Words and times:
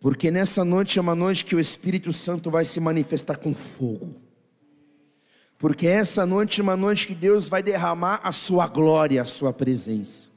Porque 0.00 0.30
nessa 0.30 0.64
noite 0.64 0.98
é 0.98 1.02
uma 1.02 1.14
noite 1.14 1.44
que 1.44 1.54
o 1.54 1.60
Espírito 1.60 2.10
Santo 2.12 2.50
vai 2.50 2.64
se 2.64 2.80
manifestar 2.80 3.36
com 3.36 3.54
fogo. 3.54 4.16
Porque 5.58 5.86
essa 5.86 6.24
noite 6.24 6.60
é 6.60 6.62
uma 6.62 6.76
noite 6.76 7.06
que 7.06 7.14
Deus 7.14 7.46
vai 7.46 7.62
derramar 7.62 8.18
a 8.24 8.32
sua 8.32 8.66
glória, 8.66 9.20
a 9.20 9.26
sua 9.26 9.52
presença. 9.52 10.30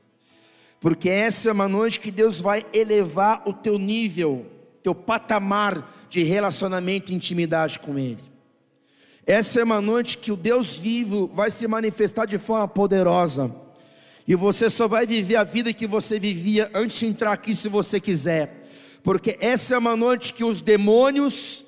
Porque 0.81 1.07
essa 1.07 1.47
é 1.47 1.51
uma 1.53 1.69
noite 1.69 2.01
que 2.01 2.11
Deus 2.11 2.41
vai 2.41 2.65
elevar 2.73 3.41
o 3.45 3.53
teu 3.53 3.79
nível, 3.79 4.45
teu 4.83 4.93
patamar 4.93 5.95
de 6.09 6.21
relacionamento 6.23 7.09
e 7.09 7.15
intimidade 7.15 7.79
com 7.79 7.97
Ele. 7.97 8.21
Essa 9.25 9.61
é 9.61 9.63
uma 9.63 9.79
noite 9.79 10.17
que 10.17 10.29
o 10.29 10.35
Deus 10.35 10.77
vivo 10.77 11.31
vai 11.33 11.49
se 11.49 11.65
manifestar 11.69 12.25
de 12.25 12.37
forma 12.37 12.67
poderosa. 12.67 13.55
E 14.27 14.35
você 14.35 14.69
só 14.69 14.89
vai 14.89 15.07
viver 15.07 15.37
a 15.37 15.45
vida 15.45 15.71
que 15.71 15.87
você 15.87 16.19
vivia 16.19 16.69
antes 16.73 16.99
de 16.99 17.05
entrar 17.05 17.31
aqui, 17.31 17.55
se 17.55 17.69
você 17.69 17.97
quiser. 17.97 18.62
Porque 19.03 19.37
essa 19.41 19.75
é 19.75 19.77
uma 19.77 19.95
noite 19.95 20.33
que 20.33 20.43
os 20.43 20.61
demônios, 20.61 21.65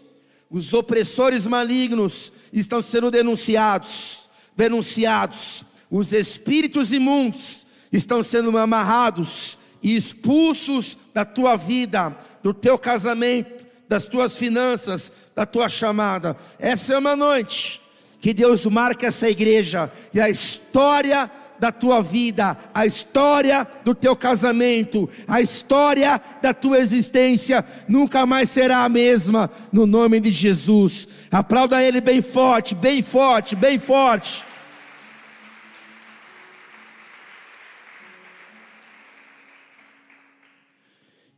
os 0.49 0.73
opressores 0.73 1.45
malignos 1.45 2.31
estão 2.53 2.81
sendo 2.81 3.11
denunciados, 3.11 4.29
denunciados. 4.55 5.65
Os 5.91 6.13
espíritos 6.13 6.93
imundos 6.93 7.67
estão 7.91 8.23
sendo 8.23 8.57
amarrados 8.57 9.59
e 9.83 9.95
expulsos 9.95 10.97
da 11.13 11.25
tua 11.25 11.55
vida, 11.55 12.17
do 12.41 12.53
teu 12.53 12.77
casamento, 12.77 13.65
das 13.87 14.05
tuas 14.05 14.37
finanças, 14.37 15.11
da 15.35 15.45
tua 15.45 15.67
chamada. 15.67 16.37
Essa 16.57 16.93
é 16.93 16.97
uma 16.97 17.15
noite 17.15 17.81
que 18.19 18.33
Deus 18.33 18.65
marca 18.65 19.07
essa 19.07 19.29
igreja 19.29 19.91
e 20.13 20.19
a 20.19 20.29
história 20.29 21.29
da 21.59 21.71
tua 21.71 22.01
vida, 22.01 22.57
a 22.73 22.85
história 22.85 23.67
do 23.83 23.95
teu 23.95 24.15
casamento, 24.15 25.09
a 25.27 25.41
história 25.41 26.21
da 26.41 26.53
tua 26.53 26.79
existência 26.79 27.65
nunca 27.87 28.25
mais 28.25 28.49
será 28.49 28.83
a 28.83 28.89
mesma, 28.89 29.49
no 29.71 29.85
nome 29.85 30.19
de 30.19 30.31
Jesus. 30.31 31.07
Aplauda 31.31 31.83
Ele 31.83 32.01
bem 32.01 32.21
forte, 32.21 32.75
bem 32.75 33.01
forte, 33.01 33.55
bem 33.55 33.79
forte. 33.79 34.43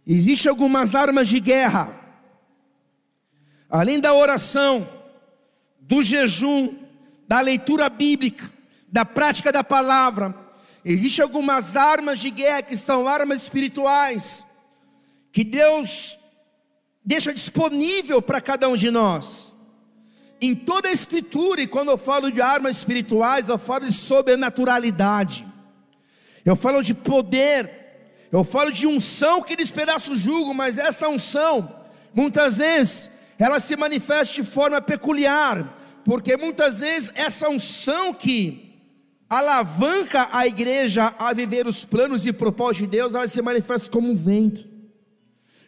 Existem 0.05 0.49
algumas 0.49 0.95
armas 0.95 1.27
de 1.27 1.37
guerra, 1.37 1.93
além 3.69 3.99
da 3.99 4.13
oração, 4.13 4.87
do 5.81 6.01
jejum, 6.01 6.75
da 7.27 7.41
leitura 7.41 7.89
bíblica, 7.89 8.49
da 8.87 9.03
prática 9.03 9.51
da 9.51 9.63
palavra. 9.63 10.33
Existem 10.83 11.23
algumas 11.23 11.75
armas 11.75 12.19
de 12.19 12.29
guerra 12.29 12.61
que 12.61 12.77
são 12.77 13.07
armas 13.07 13.41
espirituais, 13.41 14.47
que 15.31 15.43
Deus 15.43 16.17
deixa 17.03 17.33
disponível 17.33 18.21
para 18.21 18.39
cada 18.39 18.69
um 18.69 18.75
de 18.75 18.89
nós. 18.89 19.57
Em 20.39 20.53
toda 20.55 20.87
a 20.87 20.91
escritura, 20.91 21.61
e 21.61 21.67
quando 21.67 21.89
eu 21.89 21.97
falo 21.97 22.31
de 22.31 22.41
armas 22.41 22.77
espirituais, 22.77 23.49
eu 23.49 23.57
falo 23.57 23.85
de 23.85 23.93
sobrenaturalidade, 23.93 25.45
eu 26.45 26.55
falo 26.55 26.81
de 26.81 26.93
poder, 26.93 28.27
eu 28.31 28.43
falo 28.43 28.71
de 28.71 28.85
unção 28.85 29.41
que 29.41 29.55
despedaça 29.55 30.11
o 30.11 30.15
jugo, 30.15 30.53
mas 30.53 30.77
essa 30.77 31.09
unção, 31.09 31.81
muitas 32.13 32.59
vezes, 32.59 33.09
ela 33.39 33.59
se 33.59 33.75
manifesta 33.75 34.35
de 34.35 34.43
forma 34.43 34.79
peculiar, 34.79 35.75
porque 36.05 36.37
muitas 36.37 36.81
vezes 36.81 37.11
essa 37.15 37.49
unção 37.49 38.13
que 38.13 38.66
alavanca 39.29 40.29
a 40.31 40.47
igreja 40.47 41.13
a 41.19 41.33
viver 41.33 41.67
os 41.67 41.83
planos 41.83 42.25
e 42.25 42.31
propósitos 42.33 42.85
de 42.85 42.97
Deus, 42.97 43.13
ela 43.13 43.27
se 43.27 43.41
manifesta 43.41 43.89
como 43.89 44.09
um 44.09 44.15
vento. 44.15 44.65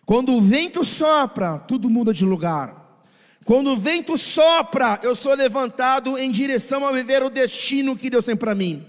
Quando 0.05 0.33
o 0.33 0.41
vento 0.41 0.83
sopra, 0.83 1.59
tudo 1.59 1.89
muda 1.89 2.13
de 2.13 2.25
lugar. 2.25 2.79
Quando 3.45 3.71
o 3.71 3.77
vento 3.77 4.17
sopra, 4.17 4.99
eu 5.03 5.13
sou 5.15 5.33
levantado 5.33 6.17
em 6.17 6.31
direção 6.31 6.85
a 6.85 6.91
viver 6.91 7.23
o 7.23 7.29
destino 7.29 7.97
que 7.97 8.09
Deus 8.09 8.25
tem 8.25 8.35
para 8.35 8.55
mim. 8.55 8.85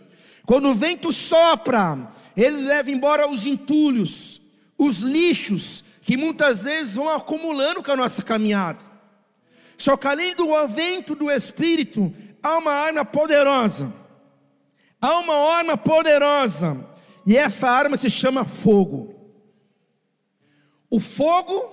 Quando 0.47 0.69
o 0.69 0.75
vento 0.75 1.13
sopra, 1.13 2.11
ele 2.37 2.59
leva 2.59 2.91
embora 2.91 3.29
os 3.29 3.47
entulhos, 3.47 4.41
os 4.79 4.99
lixos 4.99 5.85
que 6.03 6.17
muitas 6.17 6.65
vezes 6.65 6.95
vão 6.95 7.09
acumulando 7.09 7.83
com 7.83 7.93
a 7.93 7.97
nossa 7.97 8.23
caminhada. 8.23 8.79
Só 9.77 9.97
que 9.97 10.07
além 10.07 10.35
do 10.35 10.47
vento 10.69 11.15
do 11.15 11.31
Espírito, 11.31 12.13
há 12.43 12.59
uma 12.59 12.73
arma 12.73 13.05
poderosa. 13.05 14.00
Há 15.01 15.19
uma 15.19 15.35
arma 15.35 15.77
poderosa. 15.77 16.87
E 17.27 17.37
essa 17.37 17.71
arma 17.71 17.97
se 17.97 18.11
chama 18.11 18.45
fogo. 18.45 19.15
O 20.91 20.99
fogo 20.99 21.73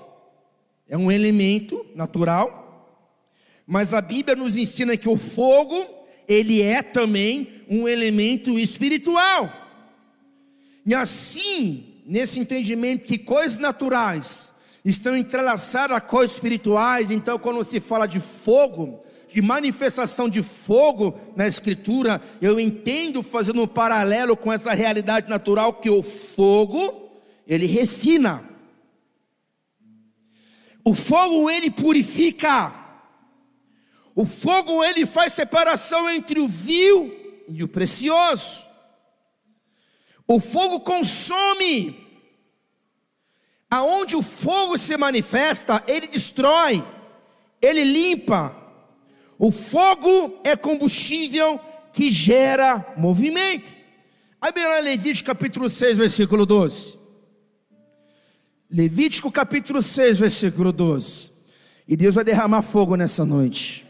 é 0.88 0.96
um 0.96 1.12
elemento 1.12 1.86
natural, 1.96 2.96
mas 3.66 3.94
a 3.94 4.02
Bíblia 4.02 4.36
nos 4.36 4.56
ensina 4.56 4.96
que 4.96 5.10
o 5.10 5.18
fogo, 5.18 5.86
ele 6.28 6.62
é 6.62 6.82
também 6.84 7.64
um 7.68 7.88
elemento 7.88 8.58
espiritual. 8.58 9.52
E 10.86 10.94
assim, 10.94 12.02
nesse 12.06 12.40
entendimento 12.40 13.06
que 13.06 13.18
coisas 13.18 13.58
naturais 13.58 14.54
estão 14.86 15.18
entrelaçadas 15.18 15.98
a 15.98 16.00
coisas 16.00 16.36
espirituais, 16.36 17.12
então 17.12 17.38
quando 17.38 17.64
se 17.64 17.80
fala 17.80 18.08
de 18.08 18.20
fogo, 18.20 19.04
de 19.28 19.42
manifestação 19.42 20.30
de 20.30 20.42
fogo 20.42 21.20
na 21.36 21.48
Escritura, 21.48 22.22
eu 22.42 22.60
entendo 22.60 23.22
fazendo 23.22 23.62
um 23.62 23.68
paralelo 23.68 24.38
com 24.38 24.52
essa 24.52 24.74
realidade 24.74 25.30
natural 25.30 25.74
que 25.74 25.90
o 25.90 26.02
fogo, 26.02 27.12
ele 27.46 27.66
refina. 27.66 28.44
O 30.84 30.96
fogo 30.96 31.50
ele 31.50 31.70
purifica. 31.70 32.74
O 34.16 34.26
fogo 34.26 34.84
ele 34.84 35.06
faz 35.06 35.34
separação 35.34 36.10
entre 36.10 36.40
o 36.40 36.48
vil 36.48 37.46
e 37.50 37.64
o 37.64 37.68
precioso. 37.68 38.66
O 40.26 40.40
fogo 40.40 40.80
consome. 40.80 42.06
Aonde 43.70 44.16
o 44.16 44.22
fogo 44.22 44.78
se 44.78 44.96
manifesta, 44.96 45.84
ele 45.88 46.08
destrói, 46.08 46.82
ele 47.62 47.84
limpa. 47.84 48.67
O 49.40 49.52
fogo 49.52 50.40
é 50.44 50.56
combustível 50.56 51.60
que 51.94 52.12
gera 52.12 52.94
movimento. 52.98 53.66
Aí 54.42 54.52
lá 54.56 54.80
Levítico 54.80 55.28
capítulo 55.28 55.70
6, 55.70 55.98
versículo 55.98 56.46
12. 56.46 56.96
Levítico 58.70 59.32
capítulo 59.32 59.82
6, 59.82 60.20
versículo 60.20 60.72
12. 60.72 61.32
E 61.88 61.96
Deus 61.96 62.16
vai 62.16 62.24
derramar 62.24 62.62
fogo 62.62 62.96
nessa 62.96 63.26
noite. 63.26 63.86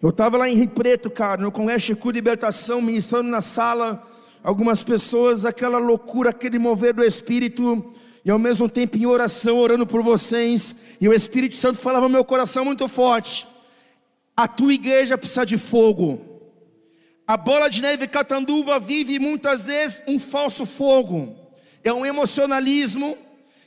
Eu 0.00 0.10
estava 0.10 0.36
lá 0.36 0.48
em 0.48 0.56
Rio 0.56 0.68
Preto, 0.68 1.10
cara, 1.10 1.42
no 1.42 1.50
Congresso 1.50 1.94
de 1.94 2.12
Libertação, 2.12 2.80
ministrando 2.80 3.28
na 3.28 3.40
sala 3.40 4.06
algumas 4.42 4.84
pessoas, 4.84 5.46
aquela 5.46 5.78
loucura, 5.78 6.30
aquele 6.30 6.58
mover 6.58 6.92
do 6.92 7.02
Espírito, 7.02 7.94
e 8.24 8.30
ao 8.30 8.38
mesmo 8.38 8.68
tempo 8.68 8.96
em 8.96 9.06
oração, 9.06 9.58
orando 9.58 9.86
por 9.86 10.02
vocês, 10.02 10.76
e 11.00 11.08
o 11.08 11.12
Espírito 11.12 11.56
Santo 11.56 11.78
falava 11.78 12.06
no 12.06 12.12
meu 12.12 12.24
coração 12.24 12.64
muito 12.64 12.86
forte: 12.86 13.46
a 14.36 14.48
tua 14.48 14.74
igreja 14.74 15.18
precisa 15.18 15.44
de 15.44 15.56
fogo. 15.56 16.20
A 17.26 17.36
bola 17.36 17.68
de 17.68 17.80
neve 17.80 18.06
catanduva 18.06 18.78
vive 18.78 19.18
muitas 19.18 19.66
vezes 19.66 20.02
um 20.06 20.18
falso 20.18 20.66
fogo, 20.66 21.34
é 21.82 21.92
um 21.92 22.04
emocionalismo. 22.04 23.16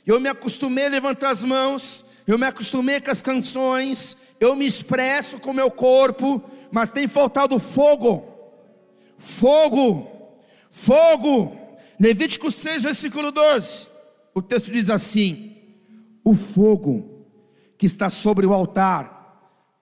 Eu 0.06 0.20
me 0.20 0.28
acostumei 0.28 0.86
a 0.86 0.90
levantar 0.90 1.30
as 1.30 1.44
mãos, 1.44 2.04
eu 2.26 2.38
me 2.38 2.46
acostumei 2.46 3.00
com 3.00 3.10
as 3.10 3.20
canções, 3.20 4.16
eu 4.38 4.54
me 4.54 4.66
expresso 4.66 5.40
com 5.40 5.50
o 5.50 5.54
meu 5.54 5.70
corpo, 5.70 6.42
mas 6.70 6.90
tem 6.90 7.06
faltado 7.08 7.58
fogo. 7.58 8.24
Fogo 9.16 10.18
Fogo. 10.70 11.56
Levítico 11.98 12.50
6, 12.50 12.84
versículo 12.84 13.32
12. 13.32 13.88
O 14.32 14.40
texto 14.40 14.70
diz 14.70 14.88
assim: 14.88 15.56
O 16.22 16.34
fogo 16.36 17.26
que 17.76 17.86
está 17.86 18.08
sobre 18.08 18.46
o 18.46 18.52
altar 18.52 19.17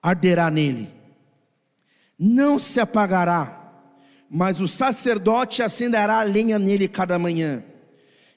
arderá 0.09 0.49
nele, 0.49 0.89
não 2.17 2.59
se 2.59 2.79
apagará, 2.79 3.71
mas 4.29 4.61
o 4.61 4.67
sacerdote 4.67 5.63
acenderá 5.63 6.19
a 6.19 6.23
lenha 6.23 6.59
nele 6.59 6.87
cada 6.87 7.17
manhã, 7.17 7.63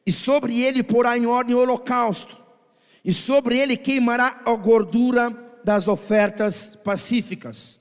e 0.07 0.13
sobre 0.13 0.63
ele 0.63 0.83
porá 0.83 1.17
em 1.17 1.27
ordem 1.27 1.55
o 1.55 1.59
holocausto, 1.59 2.37
e 3.05 3.13
sobre 3.13 3.59
ele 3.59 3.77
queimará 3.77 4.41
a 4.45 4.55
gordura 4.55 5.31
das 5.65 5.89
ofertas 5.89 6.77
pacíficas. 6.77 7.81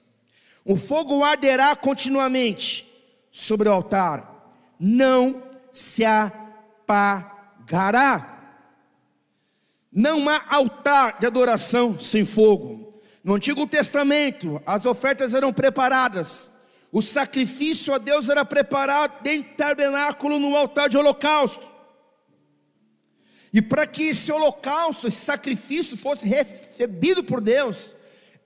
O 0.64 0.76
fogo 0.76 1.24
arderá 1.24 1.76
continuamente 1.76 2.88
sobre 3.32 3.70
o 3.70 3.74
altar 3.74 4.40
não 4.80 5.44
se 5.72 6.06
apagará. 6.06 7.18
Não 9.92 10.30
há 10.30 10.42
altar 10.48 11.20
de 11.20 11.26
adoração 11.28 12.00
sem 12.00 12.24
fogo. 12.24 12.89
No 13.30 13.36
Antigo 13.36 13.68
Testamento, 13.68 14.60
as 14.66 14.88
ofertas 14.88 15.36
eram 15.36 15.54
preparadas, 15.54 16.50
o 16.92 17.00
sacrifício 17.00 17.94
a 17.94 18.00
Deus 18.00 18.28
era 18.28 18.44
preparado 18.44 19.22
dentro 19.22 19.52
do 19.52 19.56
tabernáculo 19.56 20.40
no 20.40 20.56
altar 20.56 20.90
de 20.90 20.98
holocausto. 20.98 21.64
E 23.54 23.62
para 23.62 23.86
que 23.86 24.02
esse 24.06 24.31
holocausto, 24.31 25.08
esse 25.08 25.24
sacrifício 25.24 25.96
fosse 25.96 26.28
recebido 26.28 27.24
por 27.24 27.40
Deus, 27.40 27.92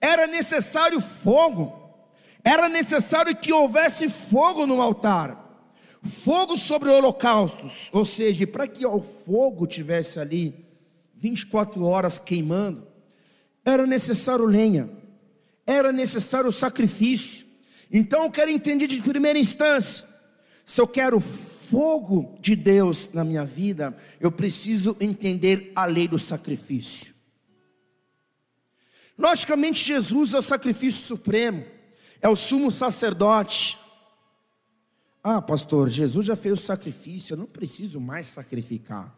era 0.02 0.28
necessário 0.28 1.00
fogo, 1.00 1.96
era 2.44 2.68
necessário 2.68 3.38
que 3.38 3.54
houvesse 3.54 4.10
fogo 4.10 4.68
no 4.68 4.82
altar, 4.82 5.66
fogo 6.04 6.58
sobre 6.58 6.90
holocaustos, 6.90 7.90
ou 7.94 8.04
seja, 8.04 8.46
para 8.46 8.68
que 8.68 8.86
o 8.86 9.00
fogo 9.00 9.66
tivesse 9.66 10.20
ali 10.20 10.68
24 11.16 11.86
horas 11.86 12.20
queimando, 12.20 12.92
era 13.66 13.86
necessário 13.88 14.46
lenha, 14.46 14.90
era 15.66 15.92
necessário 15.92 16.52
sacrifício. 16.52 17.48
Então 17.92 18.24
eu 18.24 18.32
quero 18.32 18.52
entender 18.52 18.88
de 18.88 19.02
primeira 19.02 19.40
instância, 19.40 20.08
se 20.66 20.80
eu 20.80 20.88
quero 20.88 21.20
fogo 21.20 22.38
de 22.40 22.56
Deus 22.56 23.10
na 23.14 23.24
minha 23.24 23.46
vida, 23.46 23.96
eu 24.20 24.32
preciso 24.32 24.96
entender 25.00 25.72
a 25.76 25.86
lei 25.86 26.08
do 26.08 26.20
sacrifício. 26.20 27.14
Logicamente, 29.18 29.84
Jesus 29.84 30.34
é 30.34 30.40
o 30.40 30.44
sacrifício 30.44 31.06
supremo, 31.06 31.66
é 32.22 32.28
o 32.28 32.36
sumo 32.36 32.72
sacerdote. 32.72 33.78
Ah, 35.24 35.42
pastor, 35.42 35.90
Jesus 35.90 36.26
já 36.26 36.36
fez 36.36 36.60
o 36.60 36.64
sacrifício, 36.64 37.34
eu 37.34 37.38
não 37.38 37.46
preciso 37.46 38.00
mais 38.00 38.28
sacrificar. 38.28 39.16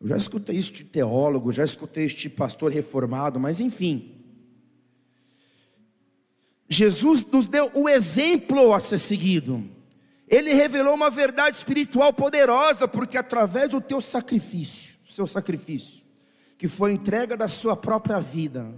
Eu 0.00 0.08
já 0.08 0.16
escutei 0.16 0.56
isso 0.56 0.72
de 0.72 0.84
teólogo, 0.84 1.50
já 1.50 1.64
escutei 1.64 2.06
isso 2.06 2.16
de 2.16 2.28
pastor 2.28 2.70
reformado, 2.70 3.40
mas 3.40 3.58
enfim. 3.58 4.14
Jesus 6.68 7.24
nos 7.24 7.48
deu 7.48 7.70
o 7.74 7.88
exemplo 7.88 8.72
a 8.74 8.80
ser 8.80 8.98
seguido. 8.98 9.64
Ele 10.28 10.52
revelou 10.52 10.94
uma 10.94 11.10
verdade 11.10 11.56
espiritual 11.56 12.12
poderosa, 12.12 12.86
porque 12.86 13.16
através 13.16 13.70
do 13.70 13.80
teu 13.80 14.00
sacrifício, 14.00 14.98
seu 15.06 15.26
sacrifício, 15.26 16.02
que 16.58 16.68
foi 16.68 16.92
entrega 16.92 17.36
da 17.36 17.48
sua 17.48 17.74
própria 17.74 18.20
vida, 18.20 18.72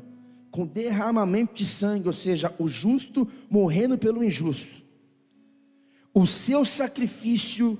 com 0.50 0.66
derramamento 0.66 1.54
de 1.54 1.64
sangue, 1.64 2.06
ou 2.06 2.12
seja, 2.12 2.54
o 2.58 2.68
justo 2.68 3.28
morrendo 3.48 3.98
pelo 3.98 4.22
injusto, 4.22 4.80
o 6.14 6.26
seu 6.26 6.64
sacrifício 6.64 7.78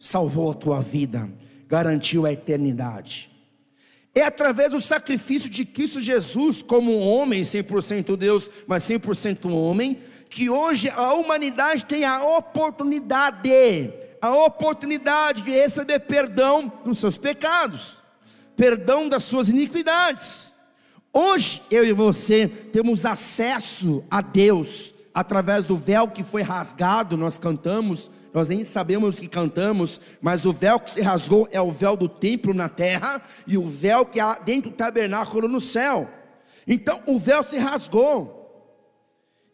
salvou 0.00 0.50
a 0.50 0.54
tua 0.54 0.80
vida, 0.80 1.30
garantiu 1.72 2.26
a 2.26 2.32
eternidade. 2.34 3.30
É 4.14 4.24
através 4.24 4.72
do 4.72 4.78
sacrifício 4.78 5.48
de 5.48 5.64
Cristo 5.64 6.02
Jesus, 6.02 6.60
como 6.60 6.98
homem, 6.98 7.40
100% 7.40 8.14
Deus, 8.14 8.50
mas 8.66 8.84
100% 8.84 9.50
homem, 9.50 9.98
que 10.28 10.50
hoje 10.50 10.90
a 10.90 11.14
humanidade 11.14 11.86
tem 11.86 12.04
a 12.04 12.22
oportunidade, 12.22 13.48
a 14.20 14.36
oportunidade 14.36 15.40
de 15.40 15.50
receber 15.50 16.00
perdão 16.00 16.70
dos 16.84 16.98
seus 16.98 17.16
pecados, 17.16 18.02
perdão 18.54 19.08
das 19.08 19.24
suas 19.24 19.48
iniquidades. 19.48 20.52
Hoje 21.10 21.62
eu 21.70 21.86
e 21.86 21.92
você 21.94 22.48
temos 22.48 23.06
acesso 23.06 24.04
a 24.10 24.20
Deus 24.20 24.92
através 25.14 25.64
do 25.64 25.78
véu 25.78 26.08
que 26.08 26.22
foi 26.22 26.42
rasgado, 26.42 27.16
nós 27.16 27.38
cantamos, 27.38 28.10
nós 28.32 28.48
nem 28.48 28.64
sabemos 28.64 29.18
o 29.18 29.20
que 29.20 29.28
cantamos, 29.28 30.00
mas 30.20 30.46
o 30.46 30.52
véu 30.52 30.80
que 30.80 30.90
se 30.90 31.02
rasgou 31.02 31.48
é 31.52 31.60
o 31.60 31.70
véu 31.70 31.96
do 31.96 32.08
templo 32.08 32.54
na 32.54 32.68
terra 32.68 33.22
e 33.46 33.58
o 33.58 33.68
véu 33.68 34.06
que 34.06 34.20
há 34.20 34.34
dentro 34.38 34.70
do 34.70 34.76
tabernáculo 34.76 35.48
no 35.48 35.60
céu. 35.60 36.08
Então 36.66 37.02
o 37.06 37.18
véu 37.18 37.42
se 37.42 37.58
rasgou. 37.58 38.40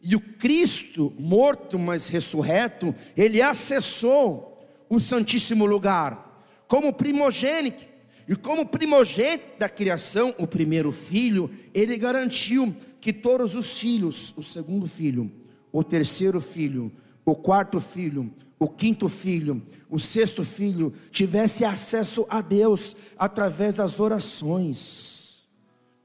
E 0.01 0.15
o 0.15 0.21
Cristo, 0.21 1.13
morto, 1.19 1.77
mas 1.77 2.07
ressurreto, 2.07 2.95
ele 3.17 3.41
acessou 3.41 4.65
o 4.89 4.97
Santíssimo 4.97 5.65
Lugar, 5.65 6.45
como 6.67 6.93
primogênito. 6.93 7.83
E 8.27 8.35
como 8.35 8.65
primogênito 8.65 9.57
da 9.57 9.67
criação, 9.67 10.33
o 10.37 10.47
primeiro 10.47 10.91
filho, 10.91 11.49
ele 11.73 11.97
garantiu 11.97 12.73
que 13.01 13.11
todos 13.11 13.55
os 13.55 13.79
filhos, 13.79 14.33
o 14.37 14.43
segundo 14.43 14.87
filho, 14.87 15.31
o 15.71 15.83
terceiro 15.83 16.39
filho, 16.39 16.91
o 17.25 17.35
quarto 17.35 17.81
filho, 17.81 18.31
o 18.59 18.67
quinto 18.67 19.07
filho, 19.07 19.65
o 19.89 19.97
sexto 19.97 20.43
filho, 20.43 20.93
tivesse 21.11 21.63
acesso 21.63 22.27
a 22.29 22.41
Deus 22.41 22.95
através 23.17 23.77
das 23.77 23.97
orações, 23.99 25.47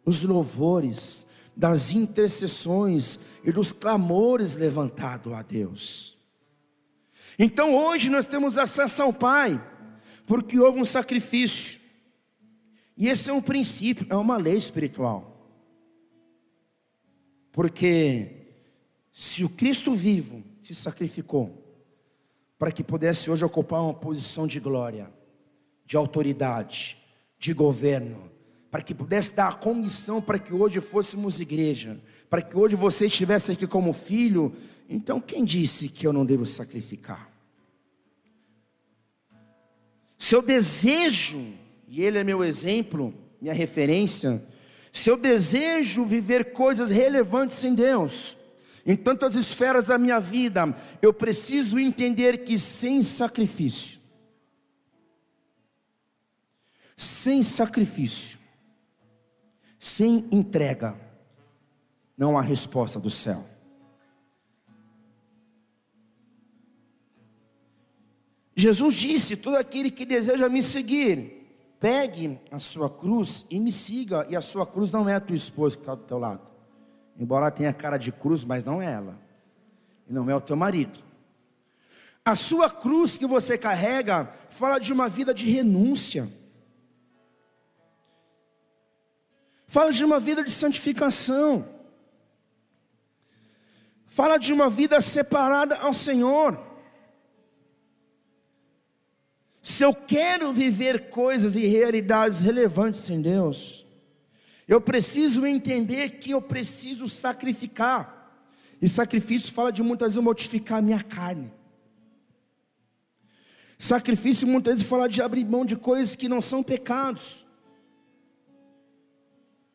os 0.06 0.22
louvores, 0.22 1.26
das 1.56 1.92
intercessões 1.92 3.18
e 3.42 3.50
dos 3.50 3.72
clamores 3.72 4.54
levantados 4.54 5.32
a 5.32 5.42
Deus. 5.42 6.16
Então 7.36 7.74
hoje 7.74 8.08
nós 8.08 8.24
temos 8.24 8.56
acesso 8.56 9.02
ao 9.02 9.12
Pai, 9.12 9.60
porque 10.24 10.58
houve 10.58 10.80
um 10.80 10.84
sacrifício. 10.84 11.80
E 12.96 13.08
esse 13.08 13.28
é 13.28 13.32
um 13.32 13.42
princípio, 13.42 14.06
é 14.08 14.14
uma 14.14 14.36
lei 14.36 14.56
espiritual. 14.56 15.32
Porque 17.50 18.46
se 19.12 19.42
o 19.44 19.48
Cristo 19.48 19.92
vivo 19.94 20.44
se 20.62 20.74
sacrificou 20.74 21.63
para 22.64 22.72
que 22.72 22.82
pudesse 22.82 23.31
hoje 23.31 23.44
ocupar 23.44 23.82
uma 23.82 23.93
posição 23.93 24.46
de 24.46 24.58
glória, 24.58 25.11
de 25.84 25.99
autoridade, 25.99 26.96
de 27.38 27.52
governo, 27.52 28.31
para 28.70 28.82
que 28.82 28.94
pudesse 28.94 29.34
dar 29.34 29.49
a 29.49 29.52
condição 29.52 30.22
para 30.22 30.38
que 30.38 30.55
hoje 30.55 30.81
fôssemos 30.81 31.40
igreja, 31.40 32.00
para 32.31 32.40
que 32.40 32.56
hoje 32.56 32.75
você 32.75 33.05
estivesse 33.05 33.52
aqui 33.52 33.66
como 33.66 33.93
filho, 33.93 34.50
então 34.88 35.20
quem 35.20 35.44
disse 35.44 35.90
que 35.90 36.06
eu 36.06 36.12
não 36.14 36.25
devo 36.25 36.46
sacrificar? 36.46 37.31
Se 40.16 40.34
eu 40.34 40.40
desejo, 40.40 41.44
e 41.87 42.00
ele 42.00 42.16
é 42.16 42.25
meu 42.25 42.43
exemplo, 42.43 43.12
minha 43.43 43.52
referência, 43.52 44.43
se 44.90 45.11
eu 45.11 45.19
desejo 45.19 46.06
viver 46.06 46.55
coisas 46.55 46.88
relevantes 46.88 47.62
em 47.62 47.75
Deus, 47.75 48.38
em 48.86 48.96
tantas 48.96 49.34
esferas 49.34 49.86
da 49.86 49.98
minha 49.98 50.20
vida, 50.20 50.76
eu 51.00 51.12
preciso 51.12 51.78
entender 51.78 52.44
que 52.44 52.58
sem 52.58 53.02
sacrifício, 53.02 53.98
sem 56.96 57.42
sacrifício, 57.42 58.38
sem 59.78 60.28
entrega, 60.31 60.94
não 62.16 62.38
há 62.38 62.42
resposta 62.42 63.00
do 63.00 63.10
céu. 63.10 63.44
Jesus 68.56 68.94
disse: 68.94 69.37
Todo 69.37 69.56
aquele 69.56 69.90
que 69.90 70.04
deseja 70.04 70.48
me 70.48 70.62
seguir, 70.62 71.44
pegue 71.80 72.38
a 72.50 72.58
sua 72.58 72.88
cruz 72.88 73.44
e 73.50 73.58
me 73.58 73.72
siga. 73.72 74.26
E 74.30 74.37
a 74.37 74.40
sua 74.40 74.66
cruz 74.66 74.92
não 74.92 75.08
é 75.08 75.14
a 75.14 75.20
tua 75.20 75.37
esposa 75.37 75.76
que 75.76 75.82
está 75.82 75.94
do 75.94 76.04
teu 76.04 76.19
lado, 76.19 76.40
embora 77.18 77.50
tenha 77.50 77.73
cara 77.73 77.97
de 77.97 78.11
cruz, 78.12 78.44
mas 78.44 78.64
não 78.64 78.80
é 78.80 78.92
ela, 78.92 79.18
e 80.09 80.12
não 80.12 80.28
é 80.30 80.35
o 80.35 80.40
teu 80.40 80.56
marido. 80.56 80.99
A 82.25 82.35
sua 82.35 82.71
cruz 82.71 83.16
que 83.16 83.26
você 83.26 83.59
carrega 83.59 84.30
fala 84.49 84.78
de 84.78 84.92
uma 84.92 85.09
vida 85.09 85.35
de 85.35 85.50
renúncia. 85.50 86.28
fala 89.75 89.92
de 89.92 90.04
uma 90.04 90.21
vida 90.21 90.44
de 90.44 90.52
santificação, 90.52 91.68
fala 94.06 94.38
de 94.38 94.52
uma 94.52 94.71
vida 94.71 95.00
separada 95.00 95.75
ao 95.78 95.92
Senhor. 95.92 96.56
Se 99.61 99.83
eu 99.83 99.92
quero 99.92 100.52
viver 100.52 101.09
coisas 101.09 101.56
e 101.56 101.66
realidades 101.66 102.38
relevantes 102.38 103.11
em 103.11 103.21
Deus, 103.21 103.84
eu 104.66 104.80
preciso 104.80 105.47
entender 105.47 106.18
que 106.18 106.30
eu 106.30 106.40
preciso 106.40 107.09
sacrificar. 107.09 108.23
E 108.80 108.88
sacrifício 108.88 109.52
fala 109.52 109.71
de 109.71 109.83
muitas 109.83 110.12
vezes 110.12 110.25
mortificar 110.25 110.78
a 110.78 110.83
minha 110.83 111.02
carne. 111.02 111.52
Sacrifício 113.78 114.49
muitas 114.49 114.75
vezes 114.75 114.88
fala 114.88 115.09
de 115.09 115.21
abrir 115.21 115.44
mão 115.44 115.64
de 115.64 115.76
coisas 115.76 116.16
que 116.16 116.28
não 116.28 116.40
são 116.40 116.62
pecados. 116.62 117.44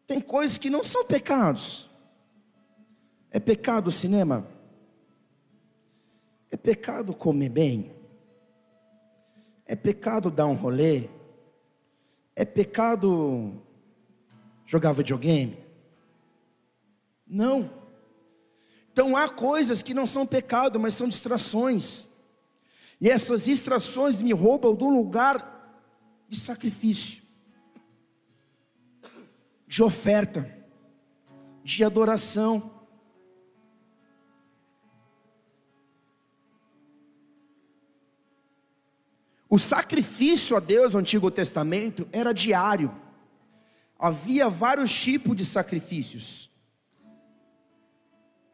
Tem 0.08 0.20
coisas 0.20 0.58
que 0.58 0.70
não 0.70 0.84
são 0.84 1.06
pecados. 1.06 1.88
É 3.30 3.40
pecado 3.40 3.88
o 3.88 3.92
cinema? 3.92 4.48
É 6.50 6.58
pecado 6.58 7.14
comer 7.14 7.50
bem? 7.50 7.94
É 9.68 9.76
pecado 9.76 10.32
dar 10.32 10.48
um 10.48 10.56
rolê? 10.56 11.08
É 12.36 12.44
pecado 12.44 13.62
jogar 14.70 14.92
videogame? 14.92 15.58
Não. 17.26 17.72
Então 18.94 19.18
há 19.18 19.28
coisas 19.28 19.82
que 19.82 19.96
não 19.96 20.06
são 20.06 20.28
pecado, 20.28 20.80
mas 20.80 20.94
são 20.94 21.10
distrações. 21.10 22.08
E 23.02 23.10
essas 23.10 23.46
distrações 23.46 24.22
me 24.22 24.32
roubam 24.32 24.76
do 24.76 24.88
lugar 24.88 25.58
de 26.30 26.40
sacrifício 26.40 27.28
de 29.66 29.84
oferta, 29.84 30.52
de 31.64 31.84
adoração. 31.84 32.72
O 39.48 39.58
sacrifício 39.60 40.58
a 40.58 40.60
Deus 40.60 40.94
no 40.94 41.00
Antigo 41.00 41.30
Testamento 41.30 42.08
era 42.12 42.34
diário. 42.34 43.09
Havia 44.00 44.48
vários 44.48 44.94
tipos 44.94 45.36
de 45.36 45.44
sacrifícios. 45.44 46.50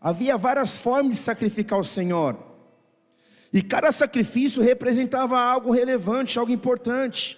Havia 0.02 0.38
várias 0.38 0.78
formas 0.78 1.14
de 1.14 1.20
sacrificar 1.20 1.80
o 1.80 1.84
Senhor. 1.84 2.36
E 3.54 3.62
cada 3.62 3.92
sacrifício 3.92 4.64
representava 4.64 5.40
algo 5.40 5.72
relevante, 5.72 6.40
algo 6.40 6.52
importante, 6.52 7.38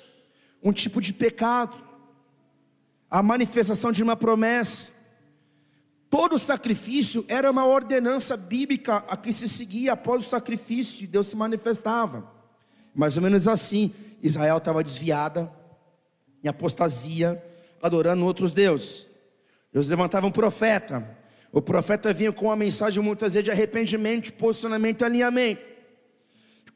um 0.63 0.71
tipo 0.71 1.01
de 1.01 1.11
pecado, 1.11 1.75
a 3.11 3.21
manifestação 3.21 3.91
de 3.91 4.01
uma 4.01 4.15
promessa. 4.15 4.93
Todo 6.09 6.39
sacrifício 6.39 7.25
era 7.27 7.51
uma 7.51 7.65
ordenança 7.65 8.37
bíblica 8.37 9.03
a 9.07 9.17
que 9.17 9.33
se 9.33 9.49
seguia 9.49 9.93
após 9.93 10.25
o 10.25 10.29
sacrifício, 10.29 11.03
e 11.03 11.07
Deus 11.07 11.27
se 11.27 11.35
manifestava. 11.35 12.31
Mais 12.95 13.17
ou 13.17 13.21
menos 13.21 13.47
assim, 13.47 13.93
Israel 14.23 14.57
estava 14.57 14.83
desviada, 14.83 15.51
em 16.43 16.47
apostasia, 16.47 17.43
adorando 17.81 18.25
outros 18.25 18.53
deuses. 18.53 19.07
Deus 19.71 19.87
levantava 19.87 20.27
um 20.27 20.31
profeta. 20.31 21.17
O 21.51 21.61
profeta 21.61 22.13
vinha 22.13 22.31
com 22.31 22.45
uma 22.45 22.55
mensagem 22.55 23.01
muitas 23.01 23.33
vezes 23.33 23.45
de 23.45 23.51
arrependimento, 23.51 24.33
posicionamento 24.33 25.01
e 25.01 25.05
alinhamento. 25.05 25.69